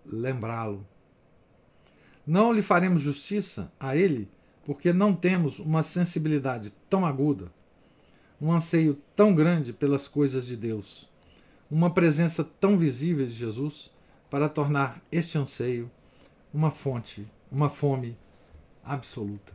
[0.04, 0.86] lembrá-lo.
[2.26, 4.30] Não lhe faremos justiça a ele
[4.66, 7.50] porque não temos uma sensibilidade tão aguda,
[8.42, 11.08] um anseio tão grande pelas coisas de Deus,
[11.70, 13.88] uma presença tão visível de Jesus
[14.28, 15.88] para tornar este anseio
[16.52, 18.18] uma fonte, uma fome
[18.84, 19.52] absoluta.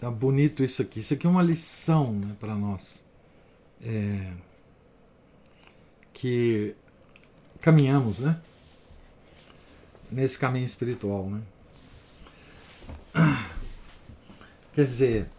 [0.00, 1.00] Tá bonito isso aqui.
[1.00, 3.02] Isso aqui é uma lição né, para nós.
[3.80, 4.32] É,
[6.12, 6.74] que
[7.60, 8.40] caminhamos, né?
[10.10, 11.42] Nesse caminho espiritual, né?
[14.74, 15.30] Quer dizer,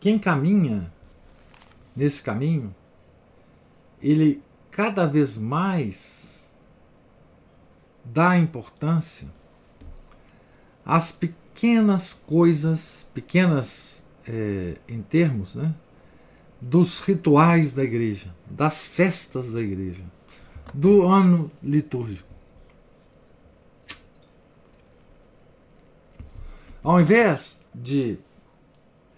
[0.00, 0.92] quem caminha
[1.94, 2.74] nesse caminho,
[4.00, 6.48] ele cada vez mais
[8.04, 9.26] dá importância
[10.84, 15.74] às pequenas coisas, pequenas é, em termos, né,
[16.60, 20.02] dos rituais da igreja, das festas da igreja,
[20.72, 22.28] do ano litúrgico.
[26.82, 28.18] Ao invés de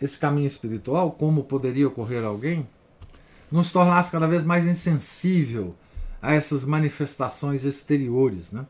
[0.01, 2.67] esse caminho espiritual, como poderia ocorrer a alguém,
[3.51, 5.75] nos tornasse cada vez mais insensível
[6.21, 8.67] a essas manifestações exteriores, né?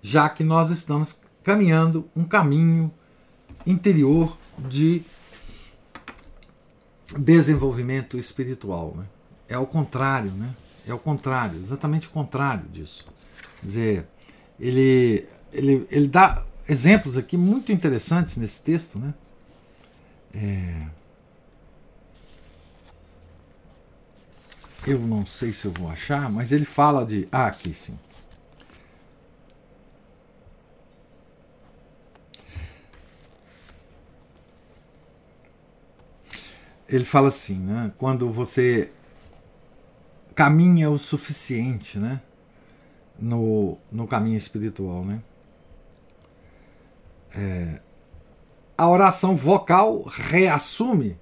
[0.00, 2.92] já que nós estamos caminhando um caminho
[3.66, 5.02] interior de
[7.18, 8.94] desenvolvimento espiritual.
[8.96, 9.04] Né?
[9.48, 10.54] É o contrário, né?
[10.86, 13.04] É o contrário, exatamente o contrário disso.
[13.60, 14.08] Quer dizer,
[14.58, 19.12] ele, ele, ele dá exemplos aqui muito interessantes nesse texto, né?
[20.40, 20.86] É...
[24.86, 27.28] Eu não sei se eu vou achar, mas ele fala de.
[27.32, 27.98] Ah, aqui sim.
[36.88, 37.92] Ele fala assim, né?
[37.98, 38.90] Quando você
[40.34, 42.22] caminha o suficiente, né?
[43.18, 45.20] No, no caminho espiritual, né?
[47.34, 47.80] é,
[48.78, 51.18] a oração vocal reassume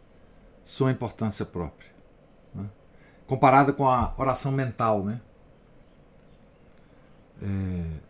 [0.63, 1.91] sua importância própria,
[2.55, 2.69] né?
[3.27, 5.23] comparada com a oração mental, né?
[7.41, 8.01] É,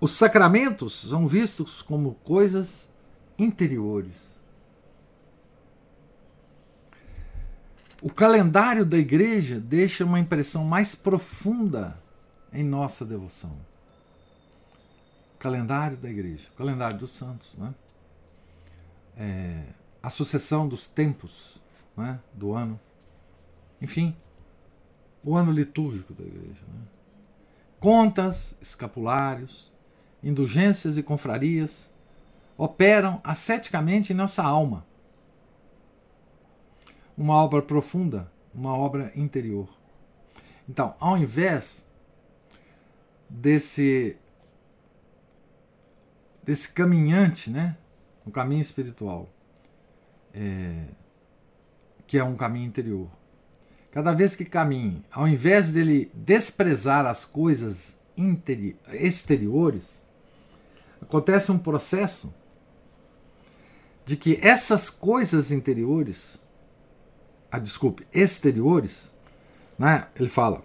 [0.00, 2.90] os sacramentos são vistos como coisas
[3.38, 4.32] interiores.
[8.02, 12.02] O calendário da igreja deixa uma impressão mais profunda
[12.52, 13.71] em nossa devoção
[15.42, 17.54] calendário da igreja, calendário dos santos.
[17.56, 17.74] Né?
[19.16, 19.62] é,
[20.02, 21.60] a sucessão dos tempos
[21.96, 22.78] né, do ano.
[23.80, 24.16] Enfim,
[25.24, 26.62] o ano litúrgico da igreja.
[26.68, 26.82] Né?
[27.80, 29.70] Contas, escapulários,
[30.22, 31.90] indulgências e confrarias
[32.56, 34.86] operam asceticamente em nossa alma.
[37.16, 39.68] Uma obra profunda, uma obra interior.
[40.68, 41.86] Então, ao invés
[43.28, 44.16] desse
[46.42, 47.76] desse caminhante, né,
[48.24, 49.28] no caminho espiritual,
[50.34, 50.84] é,
[52.06, 53.08] que é um caminho interior.
[53.90, 57.98] Cada vez que caminhe, ao invés dele desprezar as coisas
[58.92, 60.02] exteriores,
[61.00, 62.32] acontece um processo
[64.04, 66.42] de que essas coisas interiores,
[67.50, 69.12] ah, desculpe, exteriores,
[69.78, 70.62] né, ele fala,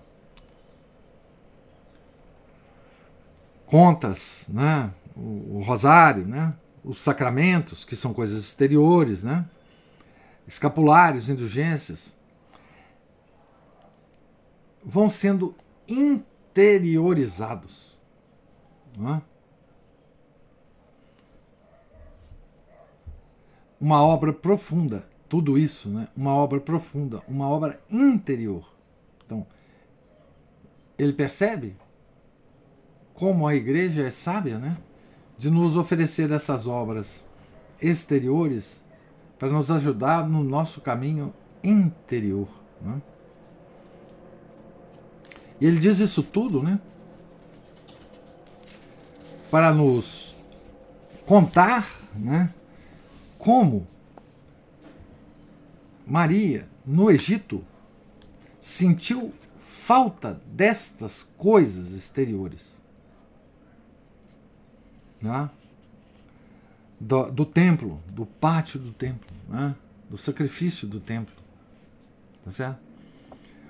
[3.65, 6.53] contas, né, o, rosário, né,
[6.83, 9.45] os sacramentos, que são coisas exteriores, né,
[10.47, 12.15] escapulários, indulgências,
[14.83, 15.55] vão sendo
[15.87, 17.97] interiorizados.
[18.97, 19.21] É?
[23.79, 26.07] Uma obra profunda, tudo isso, né?
[26.15, 28.73] uma obra profunda, uma obra interior.
[29.25, 29.45] Então,
[30.97, 31.75] ele percebe
[33.13, 34.77] como a igreja é sábia, né?
[35.37, 37.27] De nos oferecer essas obras
[37.81, 38.83] exteriores
[39.37, 41.33] para nos ajudar no nosso caminho
[41.63, 42.47] interior.
[42.81, 43.01] Né?
[45.59, 46.79] E ele diz isso tudo, né?
[49.49, 50.35] Para nos
[51.25, 52.53] contar, né?
[53.37, 53.87] Como
[56.05, 57.63] Maria, no Egito,
[58.59, 62.81] sentiu falta destas coisas exteriores.
[65.21, 65.49] Né?
[66.99, 69.75] Do, do, templo, do pátio do templo, né?
[70.09, 71.35] do sacrifício do templo.
[72.43, 72.79] Tá certo?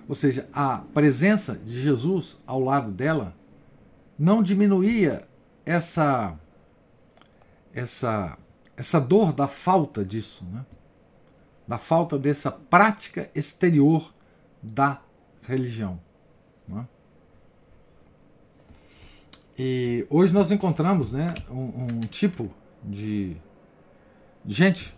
[0.08, 3.34] Ou seja, a presença de Jesus ao lado dela
[4.18, 5.28] não diminuía
[5.66, 6.38] essa
[7.74, 8.38] essa
[8.76, 10.66] essa dor da falta disso, né?
[11.68, 14.14] da falta dessa prática exterior
[14.62, 15.02] da
[15.42, 16.00] religião.
[16.68, 16.88] Né?
[19.58, 22.54] E hoje nós encontramos né, um, um, tipo
[22.84, 23.36] de
[24.46, 24.96] gente,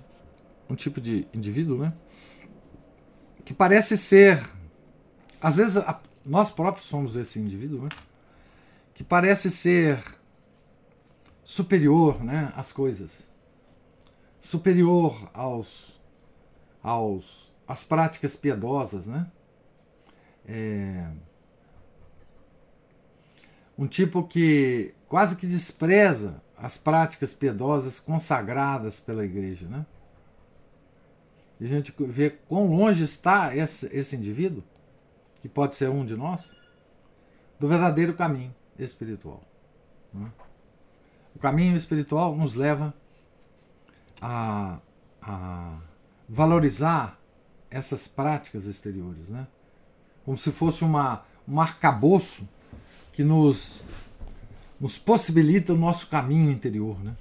[0.70, 1.93] um tipo de indivíduo, né,
[3.45, 4.43] que parece ser
[5.41, 7.89] às vezes a, nós próprios somos esse indivíduo, né?
[8.93, 10.03] Que parece ser
[11.43, 13.28] superior, né, às coisas.
[14.41, 15.97] Superior aos
[16.82, 19.32] aos às práticas piedosas, né?
[20.45, 21.10] É,
[23.80, 29.86] um tipo que quase que despreza as práticas piedosas consagradas pela igreja, né?
[31.61, 34.61] E a gente vê quão longe está esse, esse indivíduo
[35.41, 36.53] que pode ser um de nós,
[37.57, 39.41] do verdadeiro caminho espiritual.
[40.13, 40.30] Né?
[41.34, 42.93] O caminho espiritual nos leva
[44.21, 44.80] a,
[45.21, 45.80] a
[46.27, 47.17] valorizar
[47.71, 49.47] essas práticas exteriores, né?
[50.25, 52.47] como se fosse uma, um arcabouço
[53.20, 53.84] que nos,
[54.80, 56.97] nos possibilita o nosso caminho interior.
[57.03, 57.17] Né?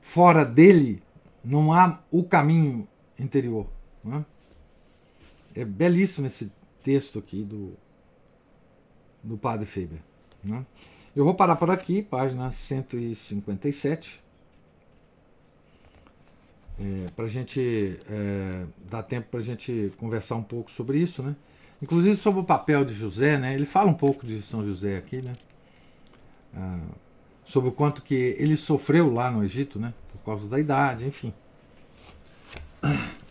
[0.00, 1.00] Fora dele
[1.44, 3.68] não há o caminho interior.
[4.02, 4.26] Né?
[5.54, 6.50] É belíssimo esse
[6.82, 7.74] texto aqui do,
[9.22, 10.02] do Padre Faber.
[10.42, 10.66] Né?
[11.14, 14.20] Eu vou parar por aqui, página 157,
[16.80, 21.36] é, para gente é, dar tempo para gente conversar um pouco sobre isso, né?
[21.84, 23.52] Inclusive sobre o papel de José, né?
[23.52, 25.36] Ele fala um pouco de São José aqui, né?
[26.56, 26.80] Ah,
[27.44, 29.92] sobre o quanto que ele sofreu lá no Egito, né?
[30.10, 31.30] Por causa da idade, enfim.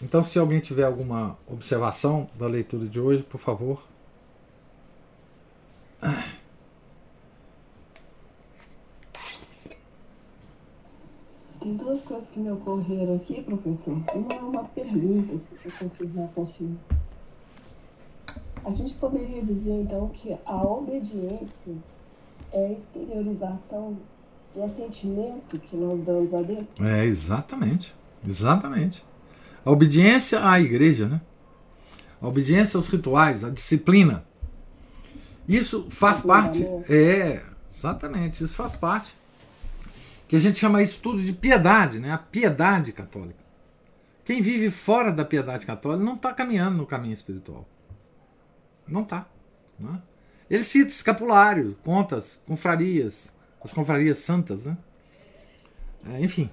[0.04, 3.82] Então, se alguém tiver alguma observação da leitura de hoje, por favor.
[11.60, 14.00] Tem duas coisas que me ocorreram aqui, professor.
[14.14, 16.78] Uma é uma pergunta, se eu confirmar com o senhor.
[18.66, 21.76] A gente poderia dizer, então, que a obediência
[22.52, 23.98] é a exteriorização
[24.54, 26.66] do assentimento que nós damos a Deus?
[26.80, 27.94] É, exatamente.
[28.26, 29.04] Exatamente.
[29.66, 31.22] A obediência à igreja, né?
[32.22, 34.24] A obediência aos rituais, a disciplina.
[35.48, 36.64] Isso faz parte.
[36.90, 39.14] É, exatamente, isso faz parte.
[40.28, 42.12] Que a gente chama isso tudo de piedade, né?
[42.12, 43.44] A piedade católica.
[44.24, 47.68] Quem vive fora da piedade católica não está caminhando no caminho espiritual.
[48.88, 49.28] Não está.
[49.80, 50.02] Né?
[50.50, 54.78] Ele cita escapulário, contas, confrarias, as confrarias santas, né?
[56.06, 56.50] É, enfim,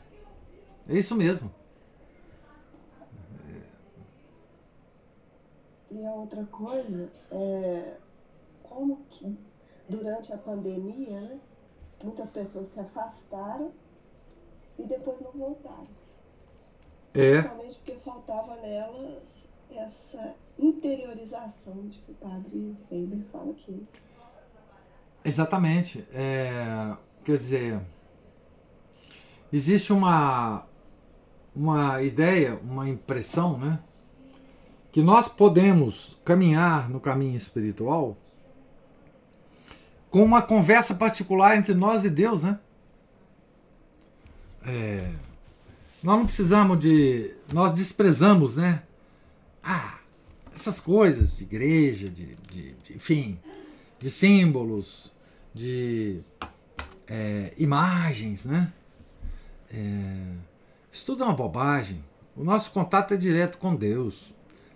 [0.88, 1.52] É isso mesmo.
[5.90, 7.96] E a outra coisa é
[8.62, 9.36] como que
[9.88, 11.40] durante a pandemia, né,
[12.04, 13.72] muitas pessoas se afastaram
[14.78, 15.88] e depois não voltaram.
[17.12, 17.42] É.
[17.42, 19.39] Principalmente porque faltava nelas
[19.76, 23.86] essa interiorização de que o padre Weber fala aqui.
[25.24, 26.04] Exatamente.
[26.12, 26.94] É,
[27.24, 27.80] quer dizer,
[29.52, 30.66] existe uma,
[31.54, 33.80] uma ideia, uma impressão, né?
[34.92, 38.16] Que nós podemos caminhar no caminho espiritual
[40.10, 42.58] com uma conversa particular entre nós e Deus, né?
[44.66, 45.10] É,
[46.02, 47.34] nós não precisamos de.
[47.52, 48.82] Nós desprezamos, né?
[49.62, 49.98] Ah,
[50.54, 53.38] essas coisas de igreja, de, de, de enfim,
[53.98, 55.12] de símbolos,
[55.54, 56.20] de
[57.06, 58.72] é, imagens, né?
[59.72, 60.34] É,
[60.92, 62.04] isso tudo é uma bobagem.
[62.36, 64.32] O nosso contato é direto com Deus.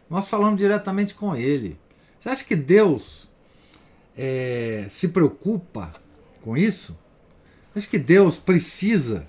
[0.09, 1.79] Nós falamos diretamente com Ele.
[2.19, 3.29] Você acha que Deus
[4.17, 5.93] é, se preocupa
[6.43, 6.97] com isso?
[7.75, 9.27] Acho que Deus precisa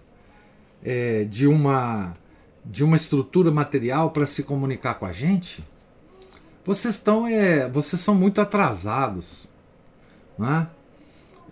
[0.84, 2.16] é, de uma
[2.66, 5.64] de uma estrutura material para se comunicar com a gente?
[6.66, 9.48] Vocês estão é, vocês são muito atrasados,
[10.38, 10.68] né?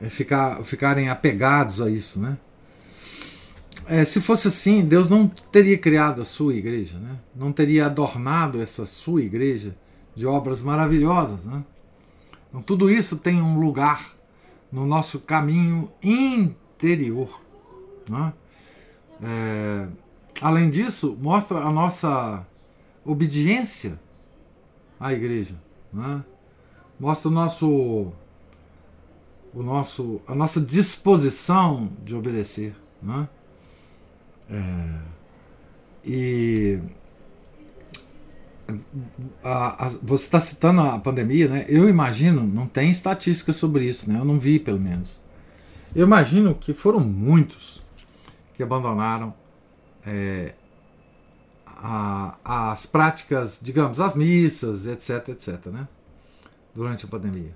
[0.02, 2.38] É ficar, ficarem apegados a isso, né?
[3.86, 7.18] É, se fosse assim, Deus não teria criado a sua igreja, né?
[7.36, 9.76] Não teria adornado essa sua igreja
[10.16, 11.64] de obras maravilhosas, né?
[12.54, 14.14] Então, tudo isso tem um lugar
[14.72, 17.42] no nosso caminho interior.
[18.08, 18.34] Né?
[19.24, 19.88] É,
[20.44, 22.46] além disso, mostra a nossa
[23.06, 23.98] obediência
[25.00, 25.56] à igreja.
[25.92, 26.22] Né?
[27.00, 28.12] Mostra o nosso,
[29.54, 32.76] o nosso, a nossa disposição de obedecer.
[33.02, 33.30] Né?
[34.50, 35.00] É,
[36.04, 36.80] e
[39.42, 41.66] a, a, você está citando a pandemia, né?
[41.70, 44.20] Eu imagino, não tem estatística sobre isso, né?
[44.20, 45.22] Eu não vi, pelo menos.
[45.96, 47.82] Eu imagino que foram muitos
[48.56, 49.34] que abandonaram
[50.06, 50.54] é,
[51.66, 55.88] a, as práticas, digamos, as missas, etc, etc, né?
[56.74, 57.56] Durante a pandemia.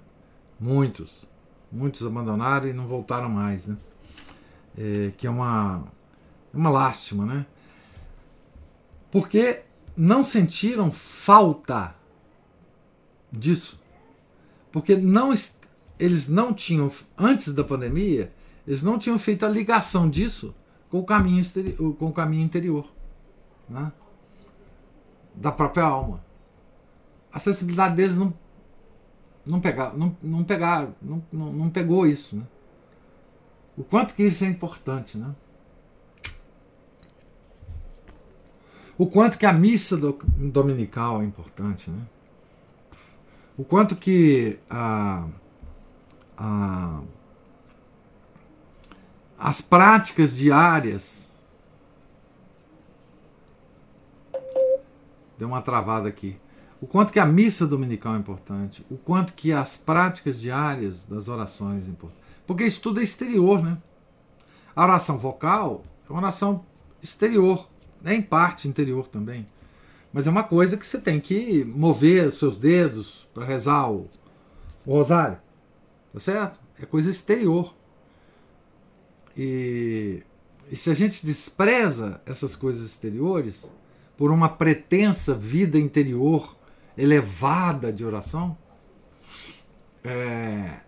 [0.59, 1.25] Muitos.
[1.71, 3.77] Muitos abandonaram e não voltaram mais, né?
[4.77, 5.83] É, que é uma,
[6.53, 7.45] uma lástima, né?
[9.09, 9.61] Porque
[9.95, 11.95] não sentiram falta
[13.31, 13.79] disso.
[14.71, 15.33] Porque não,
[15.97, 18.31] eles não tinham, antes da pandemia,
[18.67, 20.53] eles não tinham feito a ligação disso
[20.89, 22.87] com o caminho, exterior, com o caminho interior
[23.69, 23.91] né?
[25.35, 26.23] da própria alma.
[27.31, 28.33] A sensibilidade deles não,
[29.45, 32.35] não, pegar, não, não, pegar, não, não, não pegou isso.
[32.35, 32.43] Né?
[33.77, 35.17] O quanto que isso é importante.
[35.17, 35.35] Né?
[38.97, 40.17] O quanto que a missa do,
[40.51, 42.01] dominical é importante, né?
[43.55, 45.27] O quanto que a,
[46.35, 47.01] a,
[49.37, 51.33] as práticas diárias.
[55.37, 56.37] Deu uma travada aqui.
[56.81, 58.85] O quanto que a missa dominical é importante.
[58.89, 62.21] O quanto que as práticas diárias das orações é importante.
[62.45, 63.77] Porque isso tudo é exterior, né?
[64.75, 66.65] A oração vocal é uma oração
[67.01, 67.67] exterior
[68.03, 69.47] é em parte interior também.
[70.13, 74.09] Mas é uma coisa que você tem que mover seus dedos para rezar o,
[74.85, 75.37] o rosário.
[76.13, 76.59] Tá certo?
[76.81, 77.75] É coisa exterior.
[79.37, 80.23] E,
[80.71, 83.71] e se a gente despreza essas coisas exteriores
[84.17, 86.57] por uma pretensa vida interior
[86.97, 88.57] elevada de oração,
[90.03, 90.79] é,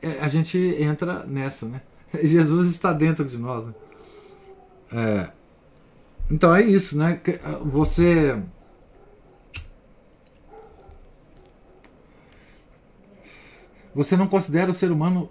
[0.00, 1.82] é, a gente entra nessa, né?
[2.24, 3.66] Jesus está dentro de nós.
[3.66, 3.74] Né?
[4.90, 5.30] É,
[6.30, 7.20] então é isso, né?
[7.44, 8.42] Ah, você.
[13.94, 15.28] Você não considera o ser humano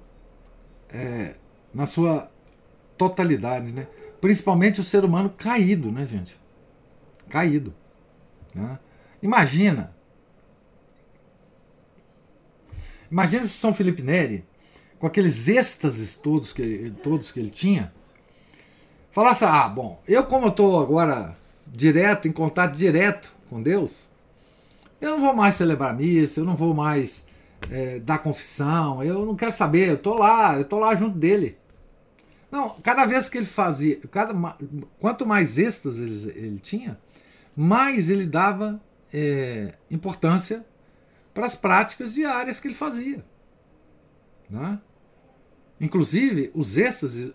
[0.90, 1.36] é,
[1.78, 2.28] na sua
[2.98, 3.86] totalidade, né?
[4.20, 6.36] Principalmente o ser humano caído, né, gente?
[7.30, 7.72] Caído.
[8.52, 8.80] Né?
[9.22, 9.96] Imagina.
[13.12, 14.44] Imagina se São Felipe Neri,
[14.98, 17.94] com aqueles êxtases todos que, todos que ele tinha,
[19.12, 24.10] falasse, ah, bom, eu como estou agora direto, em contato direto com Deus,
[25.00, 27.28] eu não vou mais celebrar missa, eu não vou mais
[27.70, 31.56] é, dar confissão, eu não quero saber, eu estou lá, eu estou lá junto dele.
[32.50, 34.34] Não, cada vez que ele fazia, cada,
[35.00, 36.98] quanto mais êxtase ele, ele tinha,
[37.56, 38.82] mais ele dava
[39.14, 40.66] é, importância
[41.34, 43.24] para as práticas diárias que ele fazia.
[44.50, 44.80] Né?
[45.80, 47.34] Inclusive, os êxtases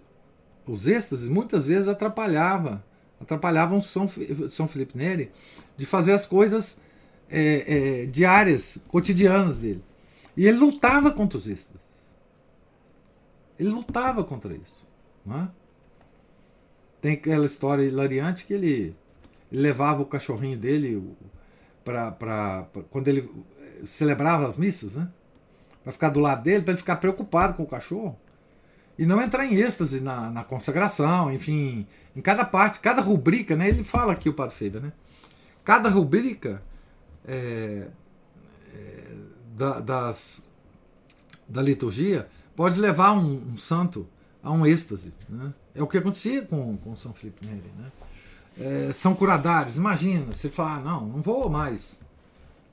[0.67, 2.85] os êxtases muitas vezes atrapalhava,
[3.21, 4.09] atrapalhavam São,
[4.49, 5.31] São Felipe Neri
[5.77, 6.81] de fazer as coisas
[7.29, 9.83] é, é, diárias, cotidianas dele.
[10.37, 11.83] E ele lutava contra os êxtases.
[13.59, 14.82] Ele lutava contra isso.
[15.25, 15.49] Não é?
[17.01, 18.97] Tem aquela história hilariante que ele,
[19.53, 21.15] levava o cachorrinho dele
[21.85, 23.31] para quando ele
[23.85, 25.09] celebrava as missas, né?
[25.85, 28.19] Para ficar do lado dele, para ele ficar preocupado com o cachorro
[28.99, 33.69] e não entrar em êxtase na, na consagração, enfim, em cada parte, cada rubrica, né?
[33.69, 34.93] Ele fala aqui o Padre Feida, né?
[35.65, 36.63] Cada rubrica
[37.27, 37.89] é,
[38.75, 39.05] é,
[39.57, 40.43] da, das,
[41.49, 44.09] da liturgia pode levar um, um, santo
[44.43, 45.53] a um êxtase, né?
[45.75, 47.93] É o que acontecia com, com São Felipe Neri, né?
[48.59, 51.99] É, são curadários, imagina, você fala, ah, não, não vou mais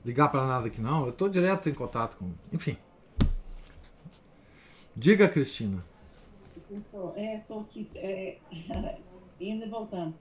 [0.04, 2.76] ligar para nada aqui não, eu estou direto em contato com, enfim.
[4.94, 5.82] Diga, Cristina.
[6.70, 8.38] Então, é, estou aqui é,
[9.40, 10.14] indo e voltando.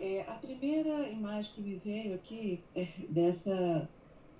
[0.00, 3.88] É, a primeira imagem que me veio aqui é dessa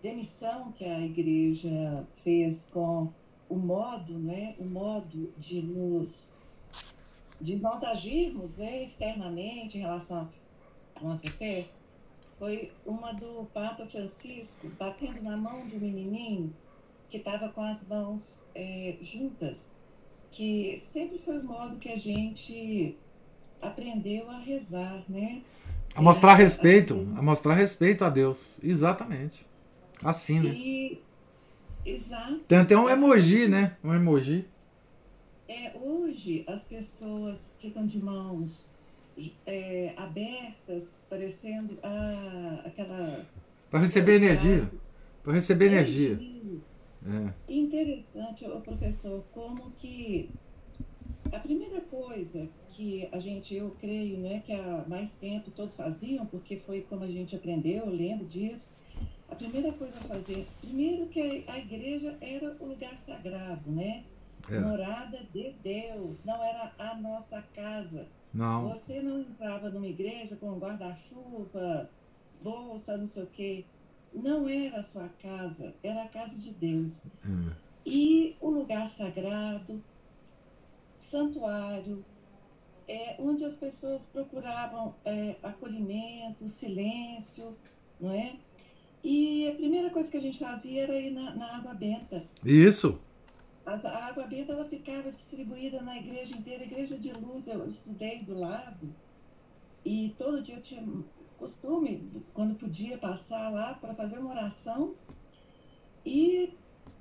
[0.01, 3.13] demissão que a igreja fez com
[3.51, 6.35] o modo, né, o modo de nos
[7.41, 10.29] de nós agirmos né, externamente em relação
[10.97, 11.67] à nossa fé,
[12.39, 16.55] foi uma do Papa Francisco batendo na mão de um menininho
[17.09, 19.75] que estava com as mãos é, juntas
[20.31, 22.97] que sempre foi o modo que a gente
[23.61, 25.43] aprendeu a rezar, né?
[25.95, 28.59] A mostrar respeito, a mostrar respeito a Deus.
[28.63, 29.45] Exatamente.
[30.03, 30.51] Assim, né?
[30.51, 31.03] E,
[31.85, 32.41] exato.
[32.41, 33.77] Tem até um emoji, né?
[33.83, 34.47] Um emoji.
[35.49, 38.73] É, hoje as pessoas ficam de mãos
[39.47, 43.27] é, abertas, parecendo ah, aquela.
[43.71, 44.71] Para receber energia.
[45.23, 46.13] Para receber energia.
[46.13, 46.61] energia.
[47.07, 47.53] É.
[47.53, 50.31] Interessante, professor, como que
[51.33, 56.27] a primeira coisa que a gente, eu creio, né, que há mais tempo todos faziam,
[56.27, 58.73] porque foi como a gente aprendeu, eu lembro disso,
[59.31, 64.05] a primeira coisa a fazer, primeiro que a igreja era o lugar sagrado, né?
[64.51, 64.59] É.
[64.59, 68.09] Morada de Deus, não era a nossa casa.
[68.33, 68.69] Não.
[68.69, 71.91] Você não entrava numa igreja com guarda-chuva,
[72.43, 73.65] bolsa, não sei o quê
[74.13, 77.07] não era a sua casa, era a casa de Deus.
[77.25, 77.51] Hum.
[77.85, 79.83] E o lugar sagrado,
[80.99, 82.05] santuário,
[82.87, 87.57] é, onde as pessoas procuravam é, acolhimento, silêncio,
[88.01, 88.37] não é?
[89.03, 92.27] E a primeira coisa que a gente fazia era ir na, na água benta.
[92.45, 93.01] Isso.
[93.65, 98.23] As, a água benta ela ficava distribuída na igreja inteira, igreja de luz, eu estudei
[98.23, 98.95] do lado.
[99.85, 100.85] E todo dia eu tinha
[101.39, 104.95] costume, quando podia passar lá para fazer uma oração.
[106.05, 106.53] E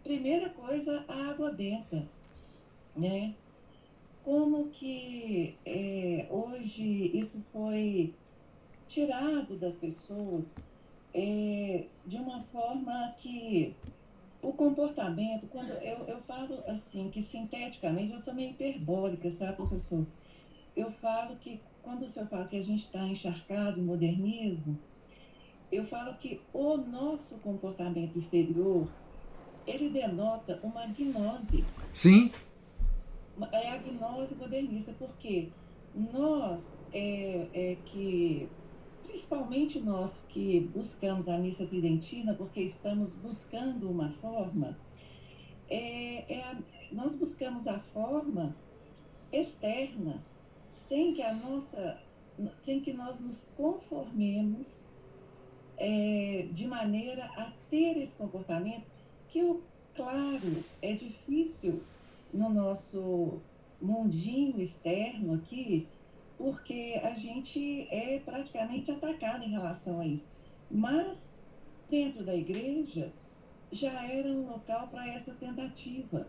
[0.04, 2.08] primeira coisa, a água benta,
[2.95, 3.36] né?
[4.24, 8.14] Como que é, hoje isso foi
[8.88, 10.54] tirado das pessoas
[11.14, 13.76] é, de uma forma que
[14.41, 20.05] o comportamento, quando eu, eu falo assim, que sinteticamente, eu sou meio hiperbólica, sabe, professor?
[20.76, 24.78] Eu falo que quando o senhor fala que a gente está encharcado em modernismo,
[25.72, 28.88] eu falo que o nosso comportamento exterior,
[29.68, 31.66] ele denota uma gnose.
[31.93, 32.32] Sim.
[33.51, 35.49] É a gnose modernista, porque
[35.95, 38.49] nós é, é que,
[39.10, 44.78] principalmente nós que buscamos a missa tridentina, porque estamos buscando uma forma,
[45.68, 46.57] é, é a,
[46.91, 48.55] nós buscamos a forma
[49.32, 50.24] externa,
[50.70, 51.99] sem que a nossa,
[52.57, 54.86] sem que nós nos conformemos
[55.76, 58.88] é, de maneira a ter esse comportamento
[59.28, 59.64] que, eu,
[59.95, 61.82] claro, é difícil
[62.32, 63.41] no nosso
[63.82, 65.88] mundinho externo aqui,
[66.40, 70.32] porque a gente é praticamente atacado em relação a isso.
[70.72, 71.36] Mas
[71.92, 73.12] dentro da igreja
[73.72, 76.26] já era um local para essa tentativa,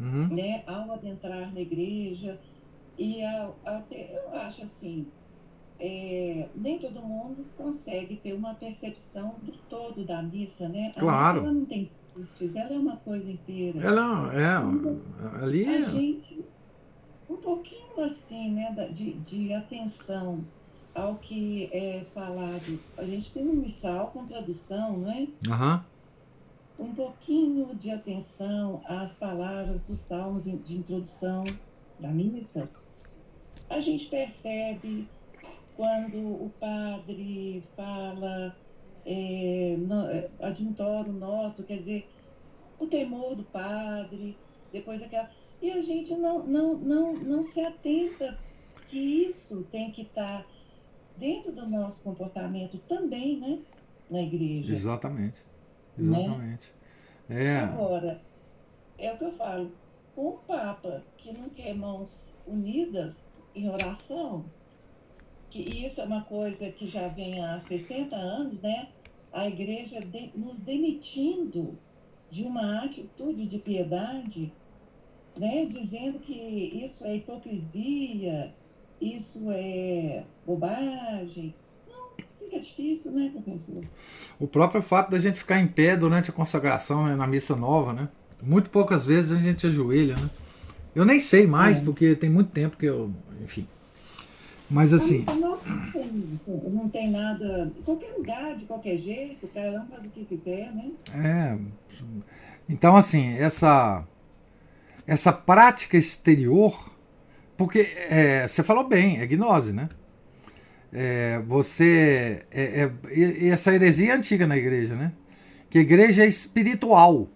[0.00, 0.28] uhum.
[0.28, 0.64] né?
[0.66, 2.40] Ao adentrar na igreja,
[2.98, 5.06] e ao, ao ter, eu acho assim,
[5.78, 10.92] é, nem todo mundo consegue ter uma percepção do todo da missa, né?
[10.96, 11.34] A claro.
[11.34, 13.78] Missa, ela não tem cultos, ela é uma coisa inteira.
[13.80, 15.00] Ela é, então,
[15.40, 16.44] ali A gente,
[17.30, 20.44] um pouquinho assim, né, de, de atenção
[20.94, 22.80] ao que é falado.
[22.96, 25.28] A gente tem um missal com tradução, não é?
[25.48, 25.80] Uhum.
[26.88, 31.44] Um pouquinho de atenção às palavras dos salmos de introdução
[31.98, 32.68] da missa
[33.70, 35.08] a gente percebe
[35.76, 38.54] quando o padre fala
[39.06, 40.28] é, no, é,
[41.12, 42.10] nosso, quer dizer,
[42.80, 44.36] o temor do padre,
[44.72, 45.30] depois aquela.
[45.60, 48.38] E a gente não, não, não, não se atenta
[48.88, 50.46] que isso tem que estar tá
[51.16, 53.60] dentro do nosso comportamento também, né?
[54.10, 54.72] Na igreja.
[54.72, 55.36] Exatamente.
[55.96, 56.22] Né?
[56.22, 56.72] Exatamente.
[57.28, 57.44] Né?
[57.44, 57.58] É.
[57.60, 58.20] Agora,
[58.98, 59.70] é o que eu falo,
[60.16, 64.44] um Papa que não quer mãos unidas em oração,
[65.48, 68.88] que isso é uma coisa que já vem há 60 anos, né?
[69.32, 71.78] A igreja de, nos demitindo
[72.30, 74.52] de uma atitude de piedade,
[75.36, 75.66] né?
[75.66, 76.32] Dizendo que
[76.84, 78.54] isso é hipocrisia,
[79.00, 81.54] isso é bobagem.
[81.88, 83.82] Não, fica difícil, né, professor?
[84.38, 87.92] O próprio fato da gente ficar em pé durante a consagração né, na missa nova,
[87.92, 88.08] né?
[88.42, 90.30] Muito poucas vezes a gente ajoelha, né?
[90.94, 91.84] Eu nem sei mais, é.
[91.84, 93.12] porque tem muito tempo que eu.
[93.42, 93.66] Enfim.
[94.68, 95.24] Mas assim.
[95.26, 95.56] Não
[95.92, 97.72] tem, não tem nada.
[97.76, 100.90] Em qualquer lugar, de qualquer jeito, cada um faz o que quiser, né?
[101.12, 101.58] É.
[102.68, 104.04] Então, assim, essa.
[105.06, 106.90] Essa prática exterior.
[107.56, 109.88] Porque é, você falou bem, é gnose, né?
[110.92, 112.44] É, você.
[112.50, 115.12] É, é, essa heresia é antiga na igreja, né?
[115.68, 117.28] Que a igreja é espiritual.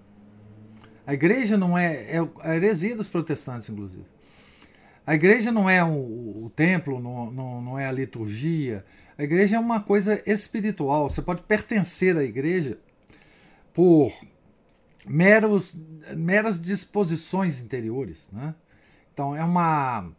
[1.06, 4.06] A igreja não é, é a heresia dos protestantes, inclusive.
[5.06, 8.84] A igreja não é o, o templo, não, não, não é a liturgia.
[9.16, 11.10] A igreja é uma coisa espiritual.
[11.10, 12.78] Você pode pertencer à igreja
[13.72, 14.12] por
[15.06, 15.74] meros,
[16.16, 18.30] meras disposições interiores.
[18.32, 18.54] Né?
[19.12, 20.10] Então é, uma,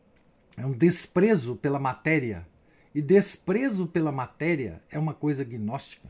[0.57, 2.47] é um desprezo pela matéria.
[2.93, 6.07] E desprezo pela matéria é uma coisa gnóstica.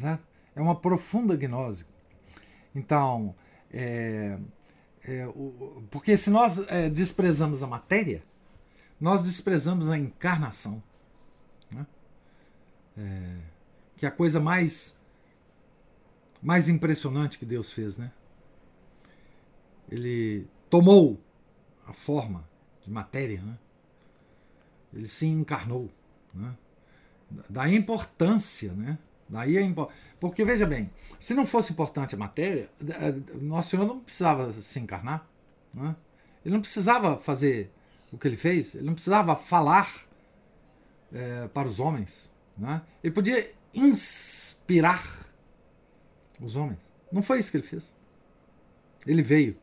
[0.00, 0.18] Tá?
[0.54, 1.84] É uma profunda gnose.
[2.74, 3.34] Então,
[3.72, 4.38] é,
[5.04, 8.22] é, o, porque se nós é, desprezamos a matéria,
[9.00, 10.82] nós desprezamos a encarnação.
[11.70, 11.86] Né?
[12.98, 13.36] É,
[13.96, 14.95] que é a coisa mais,
[16.46, 17.98] mais impressionante que Deus fez.
[17.98, 18.12] Né?
[19.90, 21.20] Ele tomou
[21.84, 22.48] a forma
[22.84, 23.58] de matéria, né?
[24.94, 25.90] ele se encarnou.
[26.32, 26.54] Né?
[27.50, 28.96] Da importância né?
[29.28, 29.90] Daí é impo...
[30.20, 30.88] Porque veja bem,
[31.18, 32.70] se não fosse importante a matéria,
[33.40, 35.28] Nosso Senhor não precisava se encarnar.
[35.74, 35.96] Né?
[36.44, 37.72] Ele não precisava fazer
[38.12, 40.06] o que ele fez, ele não precisava falar
[41.12, 42.32] é, para os homens.
[42.56, 42.82] Né?
[43.02, 45.25] Ele podia inspirar
[46.40, 46.78] os homens.
[47.10, 47.94] Não foi isso que ele fez.
[49.06, 49.56] Ele veio.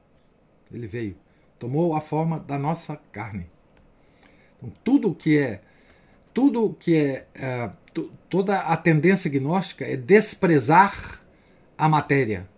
[0.71, 1.15] Ele veio.
[1.59, 3.49] Tomou a forma da nossa carne.
[4.57, 5.61] Então, tudo que é
[6.33, 7.71] tudo que é, é
[8.27, 11.21] toda a tendência gnóstica é desprezar
[11.77, 12.49] a matéria,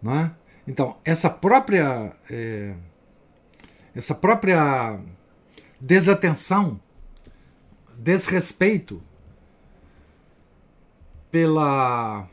[0.00, 0.30] não é?
[0.66, 2.74] Então essa própria é,
[3.94, 4.98] essa própria
[5.80, 6.80] desatenção,
[7.98, 9.02] desrespeito
[11.30, 12.28] pela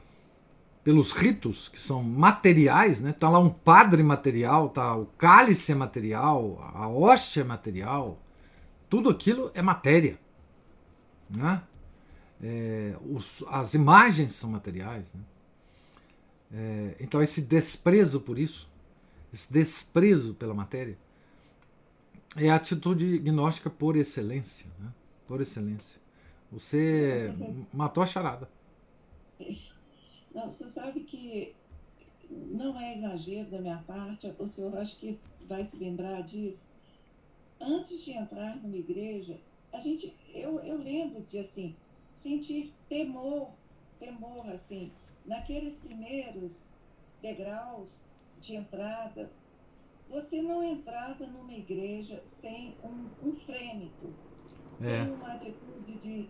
[0.88, 3.12] pelos ritos que são materiais, né?
[3.12, 8.18] Tá lá um padre material, tá o cálice é material, a hóstia é material,
[8.90, 10.18] tudo aquilo é matéria.
[11.30, 11.62] Né?
[12.42, 15.14] É, os, as imagens são materiais.
[15.14, 15.22] Né?
[16.54, 18.70] É, então, esse desprezo por isso,
[19.34, 20.98] esse desprezo pela matéria,
[22.38, 24.72] é a atitude gnóstica por excelência.
[24.80, 24.90] Né?
[25.28, 26.00] Por excelência.
[26.50, 27.34] Você
[27.74, 28.50] matou a charada.
[30.38, 31.56] Não, você sabe que
[32.30, 36.70] não é exagero da minha parte, o senhor acho que vai se lembrar disso.
[37.60, 39.42] Antes de entrar numa igreja,
[39.74, 41.76] a gente, eu, eu lembro de assim,
[42.12, 43.50] sentir temor,
[43.98, 44.92] temor assim,
[45.26, 46.72] naqueles primeiros
[47.20, 48.06] degraus
[48.40, 49.32] de entrada,
[50.08, 54.14] você não entrava numa igreja sem um, um frêmito,
[54.82, 54.84] é.
[54.84, 56.30] sem uma atitude de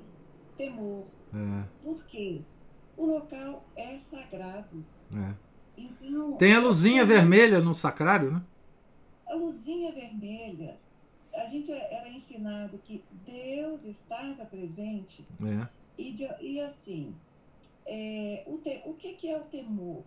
[0.55, 1.05] temor.
[1.33, 1.83] É.
[1.83, 2.45] Por quê?
[2.97, 4.83] O local é sagrado.
[5.13, 5.33] É.
[5.77, 8.41] Então, Tem a luzinha vermelha no sacrário, né?
[9.27, 10.79] A luzinha vermelha
[11.37, 15.67] a gente era ensinado que Deus estava presente é.
[15.97, 17.15] e, de, e assim,
[17.85, 20.03] é, o, te, o que, que é o temor?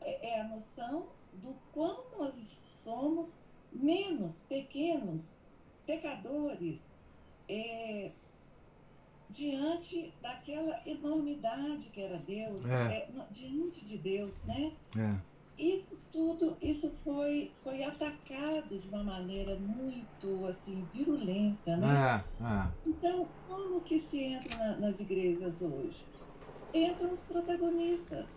[0.00, 3.36] É, é, a noção do quão nós somos
[3.72, 5.34] menos pequenos
[5.86, 6.94] pecadores
[7.48, 8.10] é,
[9.36, 12.98] diante daquela enormidade que era Deus, é.
[12.98, 14.72] É, diante de Deus, né?
[15.58, 22.22] isso tudo, isso foi, foi atacado de uma maneira muito assim virulenta, né?
[22.40, 22.68] É, é.
[22.86, 26.04] Então, como que se entra na, nas igrejas hoje?
[26.74, 28.28] Entram os protagonistas,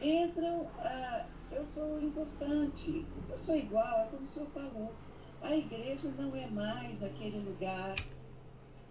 [0.00, 4.94] entram, ah, eu sou importante, eu sou igual, é como o senhor falou.
[5.42, 7.94] A igreja não é mais aquele lugar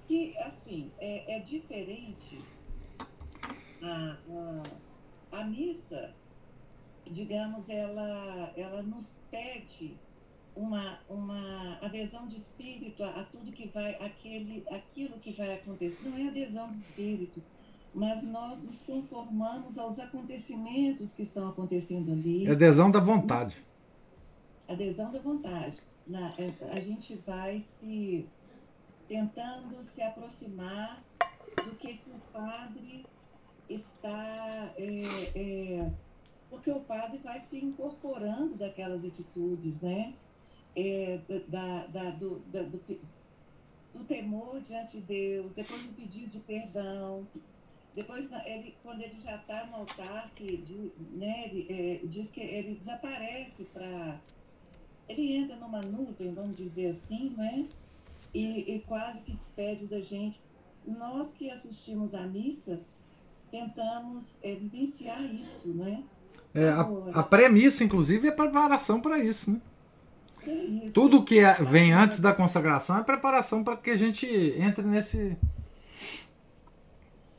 [0.07, 2.39] que, assim, é, é diferente.
[3.81, 4.17] A,
[5.31, 6.13] a, a missa
[7.11, 9.97] digamos, ela, ela nos pede
[10.55, 16.09] uma, uma adesão de espírito a, a, tudo que vai, aquele, aquilo que vai acontecer.
[16.09, 17.41] Não é adesão de espírito,
[17.93, 22.47] mas nós nos conformamos aos acontecimentos que estão acontecendo ali.
[22.47, 23.63] É adesão da vontade.
[24.67, 25.79] Adesão da vontade.
[26.07, 28.25] Na, é, a gente vai se
[29.11, 31.03] tentando se aproximar
[31.65, 33.05] do que o padre
[33.69, 34.73] está.
[34.77, 35.03] É,
[35.35, 35.91] é,
[36.49, 40.13] porque o padre vai se incorporando daquelas atitudes, né?
[40.75, 42.81] é, da, da, do, da, do,
[43.93, 47.27] do, temor diante de Deus, depois do pedido de perdão,
[47.93, 52.39] depois ele, quando ele já está no altar, que, de, né, ele, é, diz que
[52.39, 54.21] ele desaparece para.
[55.09, 57.67] Ele entra numa nuvem, vamos dizer assim, né?
[58.33, 60.39] E, e quase que despede da gente.
[60.85, 62.79] Nós que assistimos à missa,
[63.51, 66.03] tentamos é, vivenciar isso, né?
[66.53, 66.81] É, a,
[67.13, 69.61] a pré-missa, inclusive, é preparação para isso, né?
[70.47, 70.93] Isso.
[70.95, 74.25] Tudo que é, vem antes da consagração é preparação para que a gente
[74.57, 75.37] entre nesse.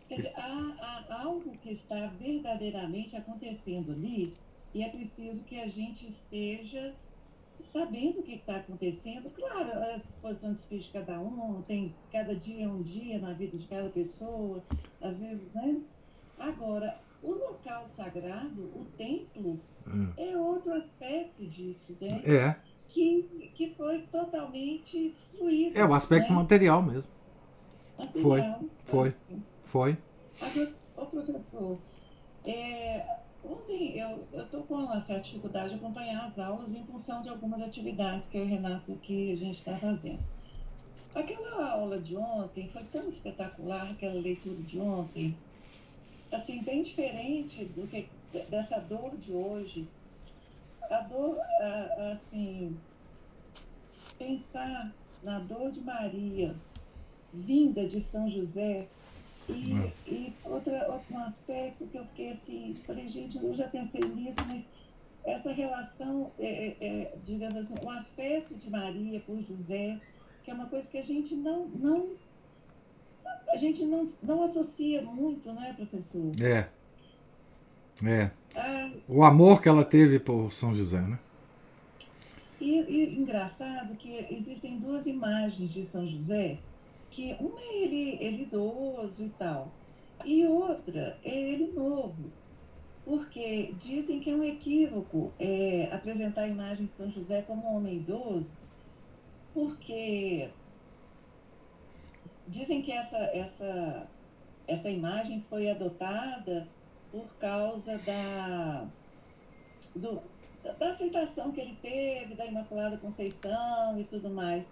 [0.09, 4.33] Dizer, há, há algo que está verdadeiramente acontecendo ali
[4.75, 6.95] e é preciso que a gente esteja
[7.63, 9.31] sabendo o que está acontecendo.
[9.31, 13.33] Claro, a disposição de espírito de cada um, tem cada dia é um dia na
[13.33, 14.63] vida de cada pessoa,
[15.01, 15.81] às vezes, né?
[16.39, 20.13] Agora, o local sagrado, o templo, hum.
[20.17, 22.23] é outro aspecto disso, né?
[22.25, 22.57] É
[22.93, 25.77] que, que foi totalmente destruído.
[25.77, 26.37] É o aspecto né?
[26.37, 27.11] material mesmo.
[27.99, 28.61] Material.
[28.85, 29.15] Foi, foi,
[29.65, 29.99] foi.
[30.41, 31.79] Agora, ô professor,
[32.45, 33.07] é,
[33.45, 37.61] ontem eu estou com uma certa dificuldade de acompanhar as aulas em função de algumas
[37.61, 40.23] atividades que eu e o Renato que a gente está fazendo.
[41.15, 45.37] Aquela aula de ontem foi tão espetacular, aquela leitura de ontem,
[46.31, 48.09] assim, bem diferente do que
[48.49, 49.87] dessa dor de hoje
[50.91, 51.39] a dor,
[52.13, 52.77] assim,
[54.19, 56.55] pensar na dor de Maria,
[57.33, 58.89] vinda de São José,
[59.49, 59.93] e, ah.
[60.07, 64.69] e outra, outro aspecto que eu fiquei assim, falei, gente, eu já pensei nisso, mas
[65.25, 70.01] essa relação, é, é, é, digamos assim, o afeto de Maria por José,
[70.45, 72.11] que é uma coisa que a gente não, não
[73.53, 76.33] a gente não, não associa muito, não é, professor?
[76.41, 76.69] É.
[78.05, 78.31] É.
[78.57, 81.19] Ah, o amor que ela teve por São José, né?
[82.61, 86.59] E, e engraçado que existem duas imagens de São José,
[87.13, 89.71] que uma é ele, ele idoso e tal,
[90.25, 92.33] e outra é ele novo.
[93.05, 97.77] Porque dizem que é um equívoco é, apresentar a imagem de São José como um
[97.77, 98.57] homem idoso,
[99.53, 100.51] porque
[102.47, 104.09] dizem que essa, essa,
[104.67, 106.69] essa imagem foi adotada
[107.11, 108.89] por causa da,
[109.97, 110.23] do,
[110.79, 114.71] da aceitação que ele teve, da Imaculada Conceição e tudo mais.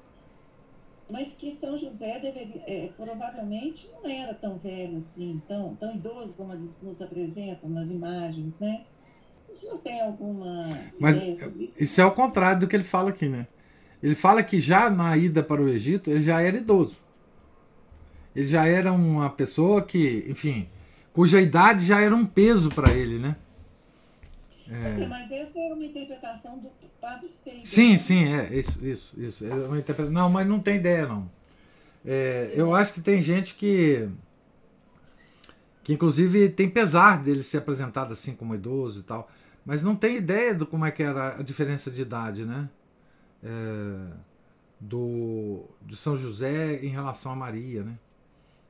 [1.11, 6.35] Mas que São José deveria, é, provavelmente não era tão velho assim, tão, tão idoso
[6.35, 8.85] como eles nos apresentam nas imagens, né?
[9.49, 11.21] O senhor tem alguma Mas
[11.79, 13.49] isso é o contrário do que ele fala aqui, né?
[14.03, 16.97] Ele fala que já na ida para o Egito ele já era idoso.
[18.35, 20.69] Ele já era uma pessoa que, enfim,
[21.13, 23.37] cuja idade já era um peso para ele, né?
[24.71, 25.07] É.
[25.09, 27.67] Mas essa é uma interpretação do padre Feio.
[27.67, 27.97] Sim, né?
[27.99, 29.45] sim, é isso, isso, isso.
[29.45, 30.13] É uma interpretação.
[30.13, 31.29] Não, mas não tem ideia não.
[32.05, 34.09] É, eu acho que tem gente que
[35.83, 39.29] que inclusive tem pesar dele ser apresentado assim como idoso e tal,
[39.67, 42.69] mas não tem ideia do como é que era a diferença de idade, né?
[43.43, 44.13] É,
[44.79, 47.99] do de São José em relação a Maria, né?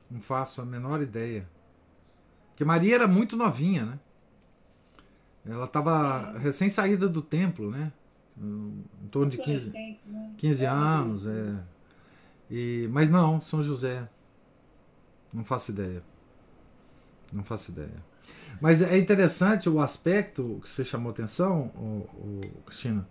[0.09, 1.47] Não faço a menor ideia.
[2.49, 3.99] Porque Maria era muito novinha, né?
[5.45, 7.91] Ela estava recém saída do templo, né?
[8.37, 9.71] Em torno de 15,
[10.37, 10.69] 15 né?
[10.69, 11.25] anos.
[11.25, 11.55] É.
[12.49, 14.07] E, mas não, São José.
[15.33, 16.03] Não faço ideia.
[17.31, 18.11] Não faço ideia.
[18.59, 23.07] Mas é interessante o aspecto que você chamou atenção, o, o Cristina,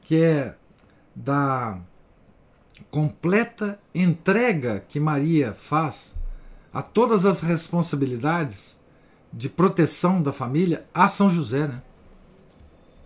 [0.00, 0.56] que é
[1.14, 1.78] da
[2.90, 6.14] completa entrega que Maria faz
[6.72, 8.80] a todas as responsabilidades
[9.32, 11.82] de proteção da família a São José, né?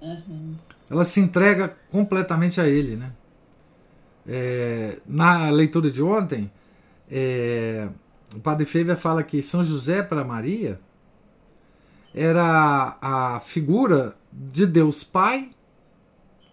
[0.01, 0.55] Uhum.
[0.91, 3.13] Ela se entrega completamente a ele, né?
[4.27, 6.51] É, na leitura de ontem,
[7.11, 7.89] é,
[8.35, 10.81] o Padre Feiva fala que São José para Maria
[12.15, 15.51] era a figura de Deus Pai,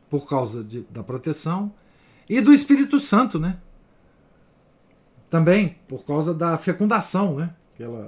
[0.09, 1.71] por causa de, da proteção,
[2.29, 3.57] e do Espírito Santo, né?
[5.33, 7.49] também por causa da fecundação, né?
[7.75, 8.07] Que ela,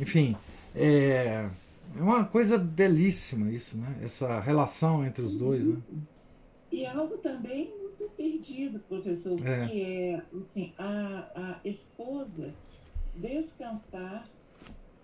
[0.00, 0.36] enfim,
[0.78, 1.50] é,
[1.96, 3.98] é uma coisa belíssima isso, né?
[4.02, 5.76] Essa relação entre os dois, né?
[6.70, 9.66] E algo também muito perdido, professor, é.
[9.66, 12.54] que é assim, a, a esposa
[13.16, 14.28] descansar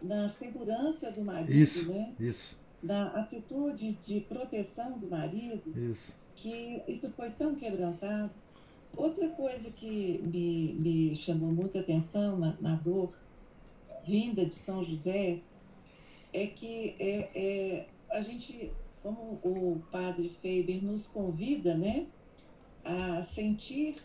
[0.01, 2.15] na segurança do marido, isso, né?
[2.21, 2.57] Isso.
[2.83, 6.15] Da atitude de proteção do marido, isso.
[6.37, 8.31] que isso foi tão quebrantado.
[8.97, 13.13] Outra coisa que me, me chamou muita atenção na, na dor
[14.07, 15.41] vinda de São José
[16.35, 18.73] é que é, é, a gente,
[19.03, 22.07] como o padre Faber nos convida, né,
[22.85, 24.03] a sentir,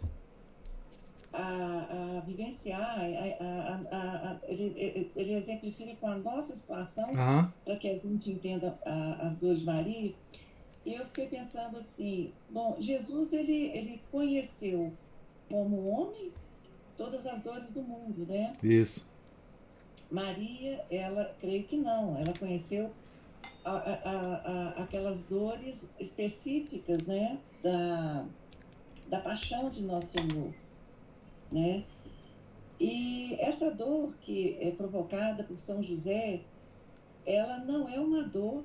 [1.34, 7.50] a, a vivenciar, a, a, ele, ele, exemplifica com a nossa situação, uhum.
[7.66, 8.80] para que a gente entenda
[9.20, 10.14] as dores de Maria.
[10.86, 14.94] E eu fiquei pensando assim, bom, Jesus ele, ele conheceu
[15.50, 16.32] como homem
[16.96, 18.54] todas as dores do mundo, né?
[18.64, 19.09] Isso.
[20.10, 22.92] Maria, ela, creio que não, ela conheceu
[23.64, 28.26] a, a, a, aquelas dores específicas, né, da,
[29.08, 30.54] da paixão de Nosso Senhor,
[31.52, 31.84] né?
[32.80, 36.42] E essa dor que é provocada por São José,
[37.26, 38.64] ela não é uma dor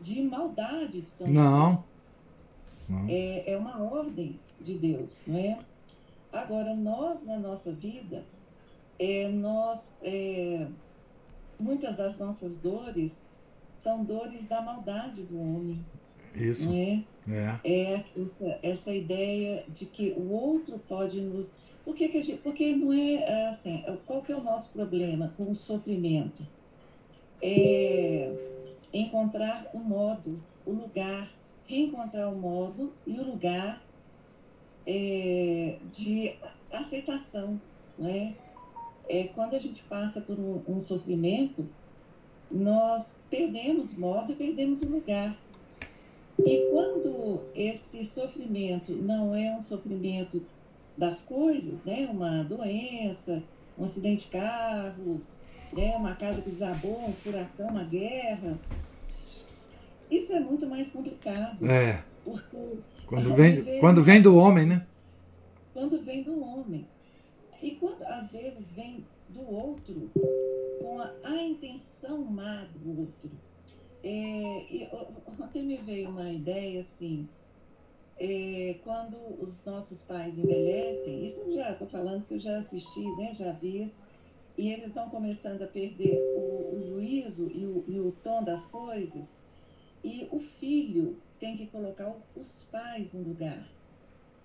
[0.00, 1.70] de maldade de São não.
[1.70, 1.82] José.
[2.88, 3.06] Não.
[3.08, 5.58] É, é uma ordem de Deus, não é?
[6.32, 8.24] Agora, nós, na nossa vida,
[8.98, 10.66] é, nós, é,
[11.58, 13.28] muitas das nossas dores
[13.78, 15.84] são dores da maldade do homem.
[16.34, 16.68] Isso.
[16.68, 17.04] Não é?
[17.28, 17.60] É.
[17.64, 21.54] é essa, essa ideia de que o outro pode nos.
[21.84, 23.84] Por que, que a gente, porque não é assim.
[24.06, 26.46] Qual que é o nosso problema com o sofrimento?
[27.42, 28.34] É
[28.92, 31.28] encontrar o modo, o lugar,
[31.66, 33.82] reencontrar o modo e o lugar
[34.86, 36.34] é, de
[36.72, 37.60] aceitação,
[37.98, 38.34] não é?
[39.08, 41.66] É, quando a gente passa por um, um sofrimento,
[42.50, 45.36] nós perdemos modo e perdemos o lugar.
[46.38, 50.44] E quando esse sofrimento não é um sofrimento
[50.96, 52.08] das coisas, né?
[52.10, 53.42] uma doença,
[53.78, 55.20] um acidente de carro,
[55.72, 55.96] né?
[55.96, 58.58] uma casa que desabou, um furacão, uma guerra,
[60.10, 61.64] isso é muito mais complicado.
[61.66, 62.02] É.
[62.24, 64.86] Porque quando vem, quando vem do homem, né?
[65.72, 66.86] Quando vem do homem.
[67.62, 70.10] E quando às vezes vem do outro
[70.80, 73.30] com a, a intenção má do outro.
[74.02, 74.88] É, e,
[75.62, 77.28] me veio uma ideia assim,
[78.18, 83.04] é, quando os nossos pais envelhecem, isso eu já estou falando que eu já assisti,
[83.16, 83.90] né, já vi,
[84.56, 88.66] e eles estão começando a perder o, o juízo e o, e o, tom das
[88.66, 89.38] coisas,
[90.04, 93.68] e o filho tem que colocar os pais no lugar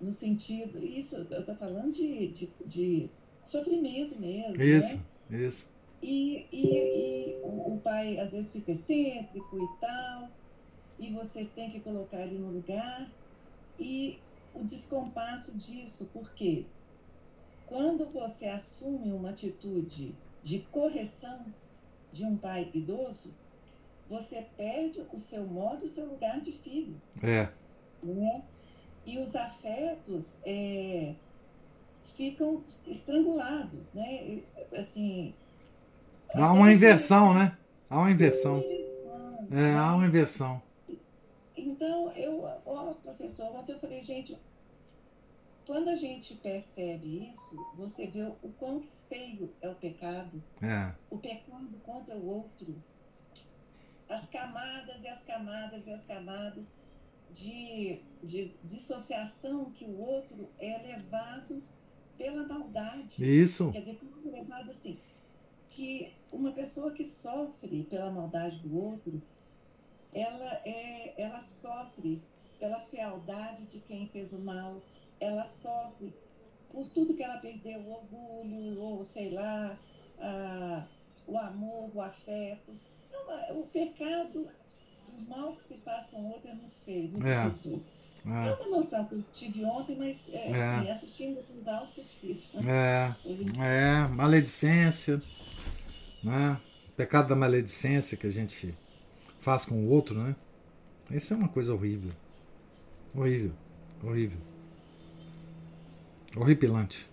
[0.02, 3.10] no sentido, isso eu estou falando de, de, de,
[3.44, 4.60] sofrimento mesmo.
[4.60, 5.00] Isso,
[5.30, 5.46] né?
[5.46, 5.66] isso.
[6.02, 10.28] E, e, e o, o pai às vezes fica excêntrico e tal,
[10.98, 13.08] e você tem que colocar ele no lugar.
[13.78, 14.18] E
[14.52, 16.66] o descompasso disso, porque
[17.66, 21.46] quando você assume uma atitude de correção
[22.12, 23.32] de um pai idoso,
[24.08, 27.00] você perde o seu modo, o seu lugar de filho.
[27.22, 27.48] É.
[28.02, 28.42] Né?
[29.04, 31.14] E os afetos é,
[32.14, 34.40] ficam estrangulados, né?
[34.76, 35.34] Assim.
[36.34, 37.56] Há uma inversão, né?
[37.90, 38.62] Há uma inversão.
[39.50, 40.62] É, há uma inversão.
[41.56, 44.38] Então, eu, ó, professor, ontem eu falei, gente,
[45.66, 50.42] quando a gente percebe isso, você vê o quão feio é o pecado.
[50.62, 50.92] É.
[51.10, 52.74] O pecado contra o outro.
[54.08, 56.72] As camadas e as camadas e as camadas
[57.32, 61.62] de, de dissociação que o outro é levado
[62.16, 63.24] pela maldade.
[63.24, 63.70] Isso.
[63.72, 64.98] Quer dizer, é levado assim,
[65.68, 69.22] que uma pessoa que sofre pela maldade do outro,
[70.12, 72.22] ela, é, ela sofre
[72.58, 74.80] pela fealdade de quem fez o mal,
[75.18, 76.14] ela sofre
[76.70, 79.78] por tudo que ela perdeu, o orgulho, ou sei lá,
[80.18, 80.86] a,
[81.26, 82.72] o amor, o afeto.
[83.08, 84.48] Então, o pecado
[85.18, 87.48] o mal que se faz com o outro é muito feio, muito é.
[88.24, 88.48] É.
[88.48, 90.62] é uma noção que eu tive ontem, mas é, é.
[90.62, 92.50] Assim, assistindo aqueles áudios é difícil.
[92.66, 93.14] É,
[93.58, 95.20] é, maledicência,
[96.22, 96.60] né?
[96.96, 98.74] Pecado da maledicência que a gente
[99.40, 100.36] faz com o outro, né?
[101.10, 102.12] Isso é uma coisa horrível.
[103.14, 103.52] Horrível,
[104.02, 104.38] horrível.
[106.36, 107.10] Horripilante.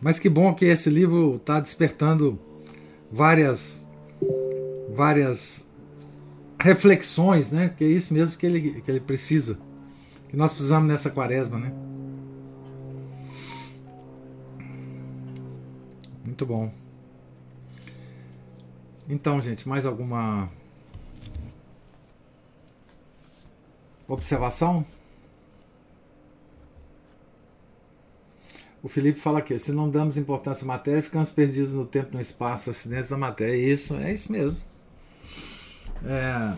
[0.00, 2.38] Mas que bom que esse livro está despertando
[3.10, 3.86] várias
[4.90, 5.67] várias
[6.58, 7.68] reflexões, né?
[7.68, 9.58] Que é isso mesmo que ele, que ele precisa.
[10.28, 11.72] Que nós precisamos nessa quaresma, né?
[16.24, 16.70] Muito bom.
[19.08, 20.50] Então, gente, mais alguma
[24.06, 24.84] observação?
[28.82, 32.20] O Felipe fala aqui: se não damos importância à matéria, ficamos perdidos no tempo, no
[32.20, 33.56] espaço, acidentes da matéria.
[33.56, 34.62] Isso, é isso mesmo.
[36.04, 36.54] É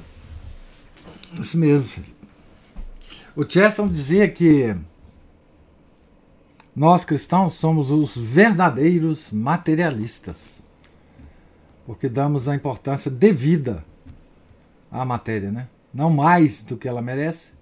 [1.38, 2.14] isso mesmo, Felipe.
[3.36, 4.74] O Cheston dizia que
[6.74, 10.62] nós cristãos somos os verdadeiros materialistas,
[11.86, 13.84] porque damos a importância devida
[14.90, 15.68] à matéria, né?
[15.92, 17.52] Não mais do que ela merece,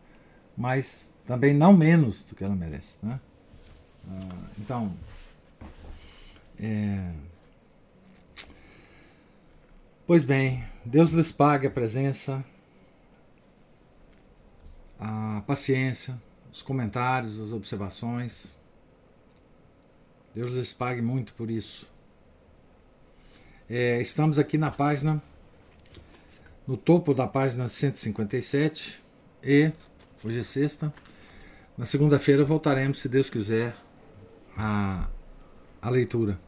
[0.56, 3.20] mas também não menos do que ela merece, né?
[4.10, 4.92] Ah, então,
[6.58, 7.10] é...
[10.08, 12.42] pois bem, Deus lhes pague a presença,
[14.98, 16.18] a paciência,
[16.50, 18.56] os comentários, as observações.
[20.34, 21.86] Deus lhes pague muito por isso.
[23.68, 25.22] É, estamos aqui na página,
[26.66, 29.04] no topo da página 157
[29.42, 29.70] e
[30.24, 30.90] hoje é sexta.
[31.76, 33.76] Na segunda-feira voltaremos, se Deus quiser,
[34.56, 35.06] a,
[35.82, 36.47] a leitura.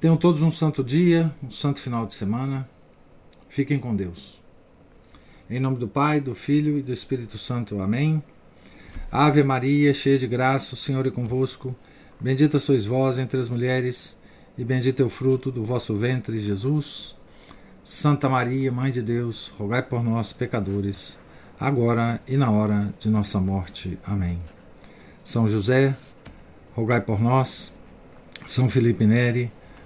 [0.00, 2.66] Tenham todos um santo dia, um santo final de semana.
[3.50, 4.40] Fiquem com Deus.
[5.50, 7.82] Em nome do Pai, do Filho e do Espírito Santo.
[7.82, 8.22] Amém.
[9.12, 11.76] Ave Maria, cheia de graça, o Senhor é convosco.
[12.18, 14.18] Bendita sois vós entre as mulheres,
[14.56, 17.14] e bendito é o fruto do vosso ventre, Jesus.
[17.84, 21.18] Santa Maria, Mãe de Deus, rogai por nós, pecadores,
[21.58, 23.98] agora e na hora de nossa morte.
[24.02, 24.40] Amém.
[25.22, 25.94] São José,
[26.74, 27.70] rogai por nós.
[28.46, 29.52] São Felipe Neri,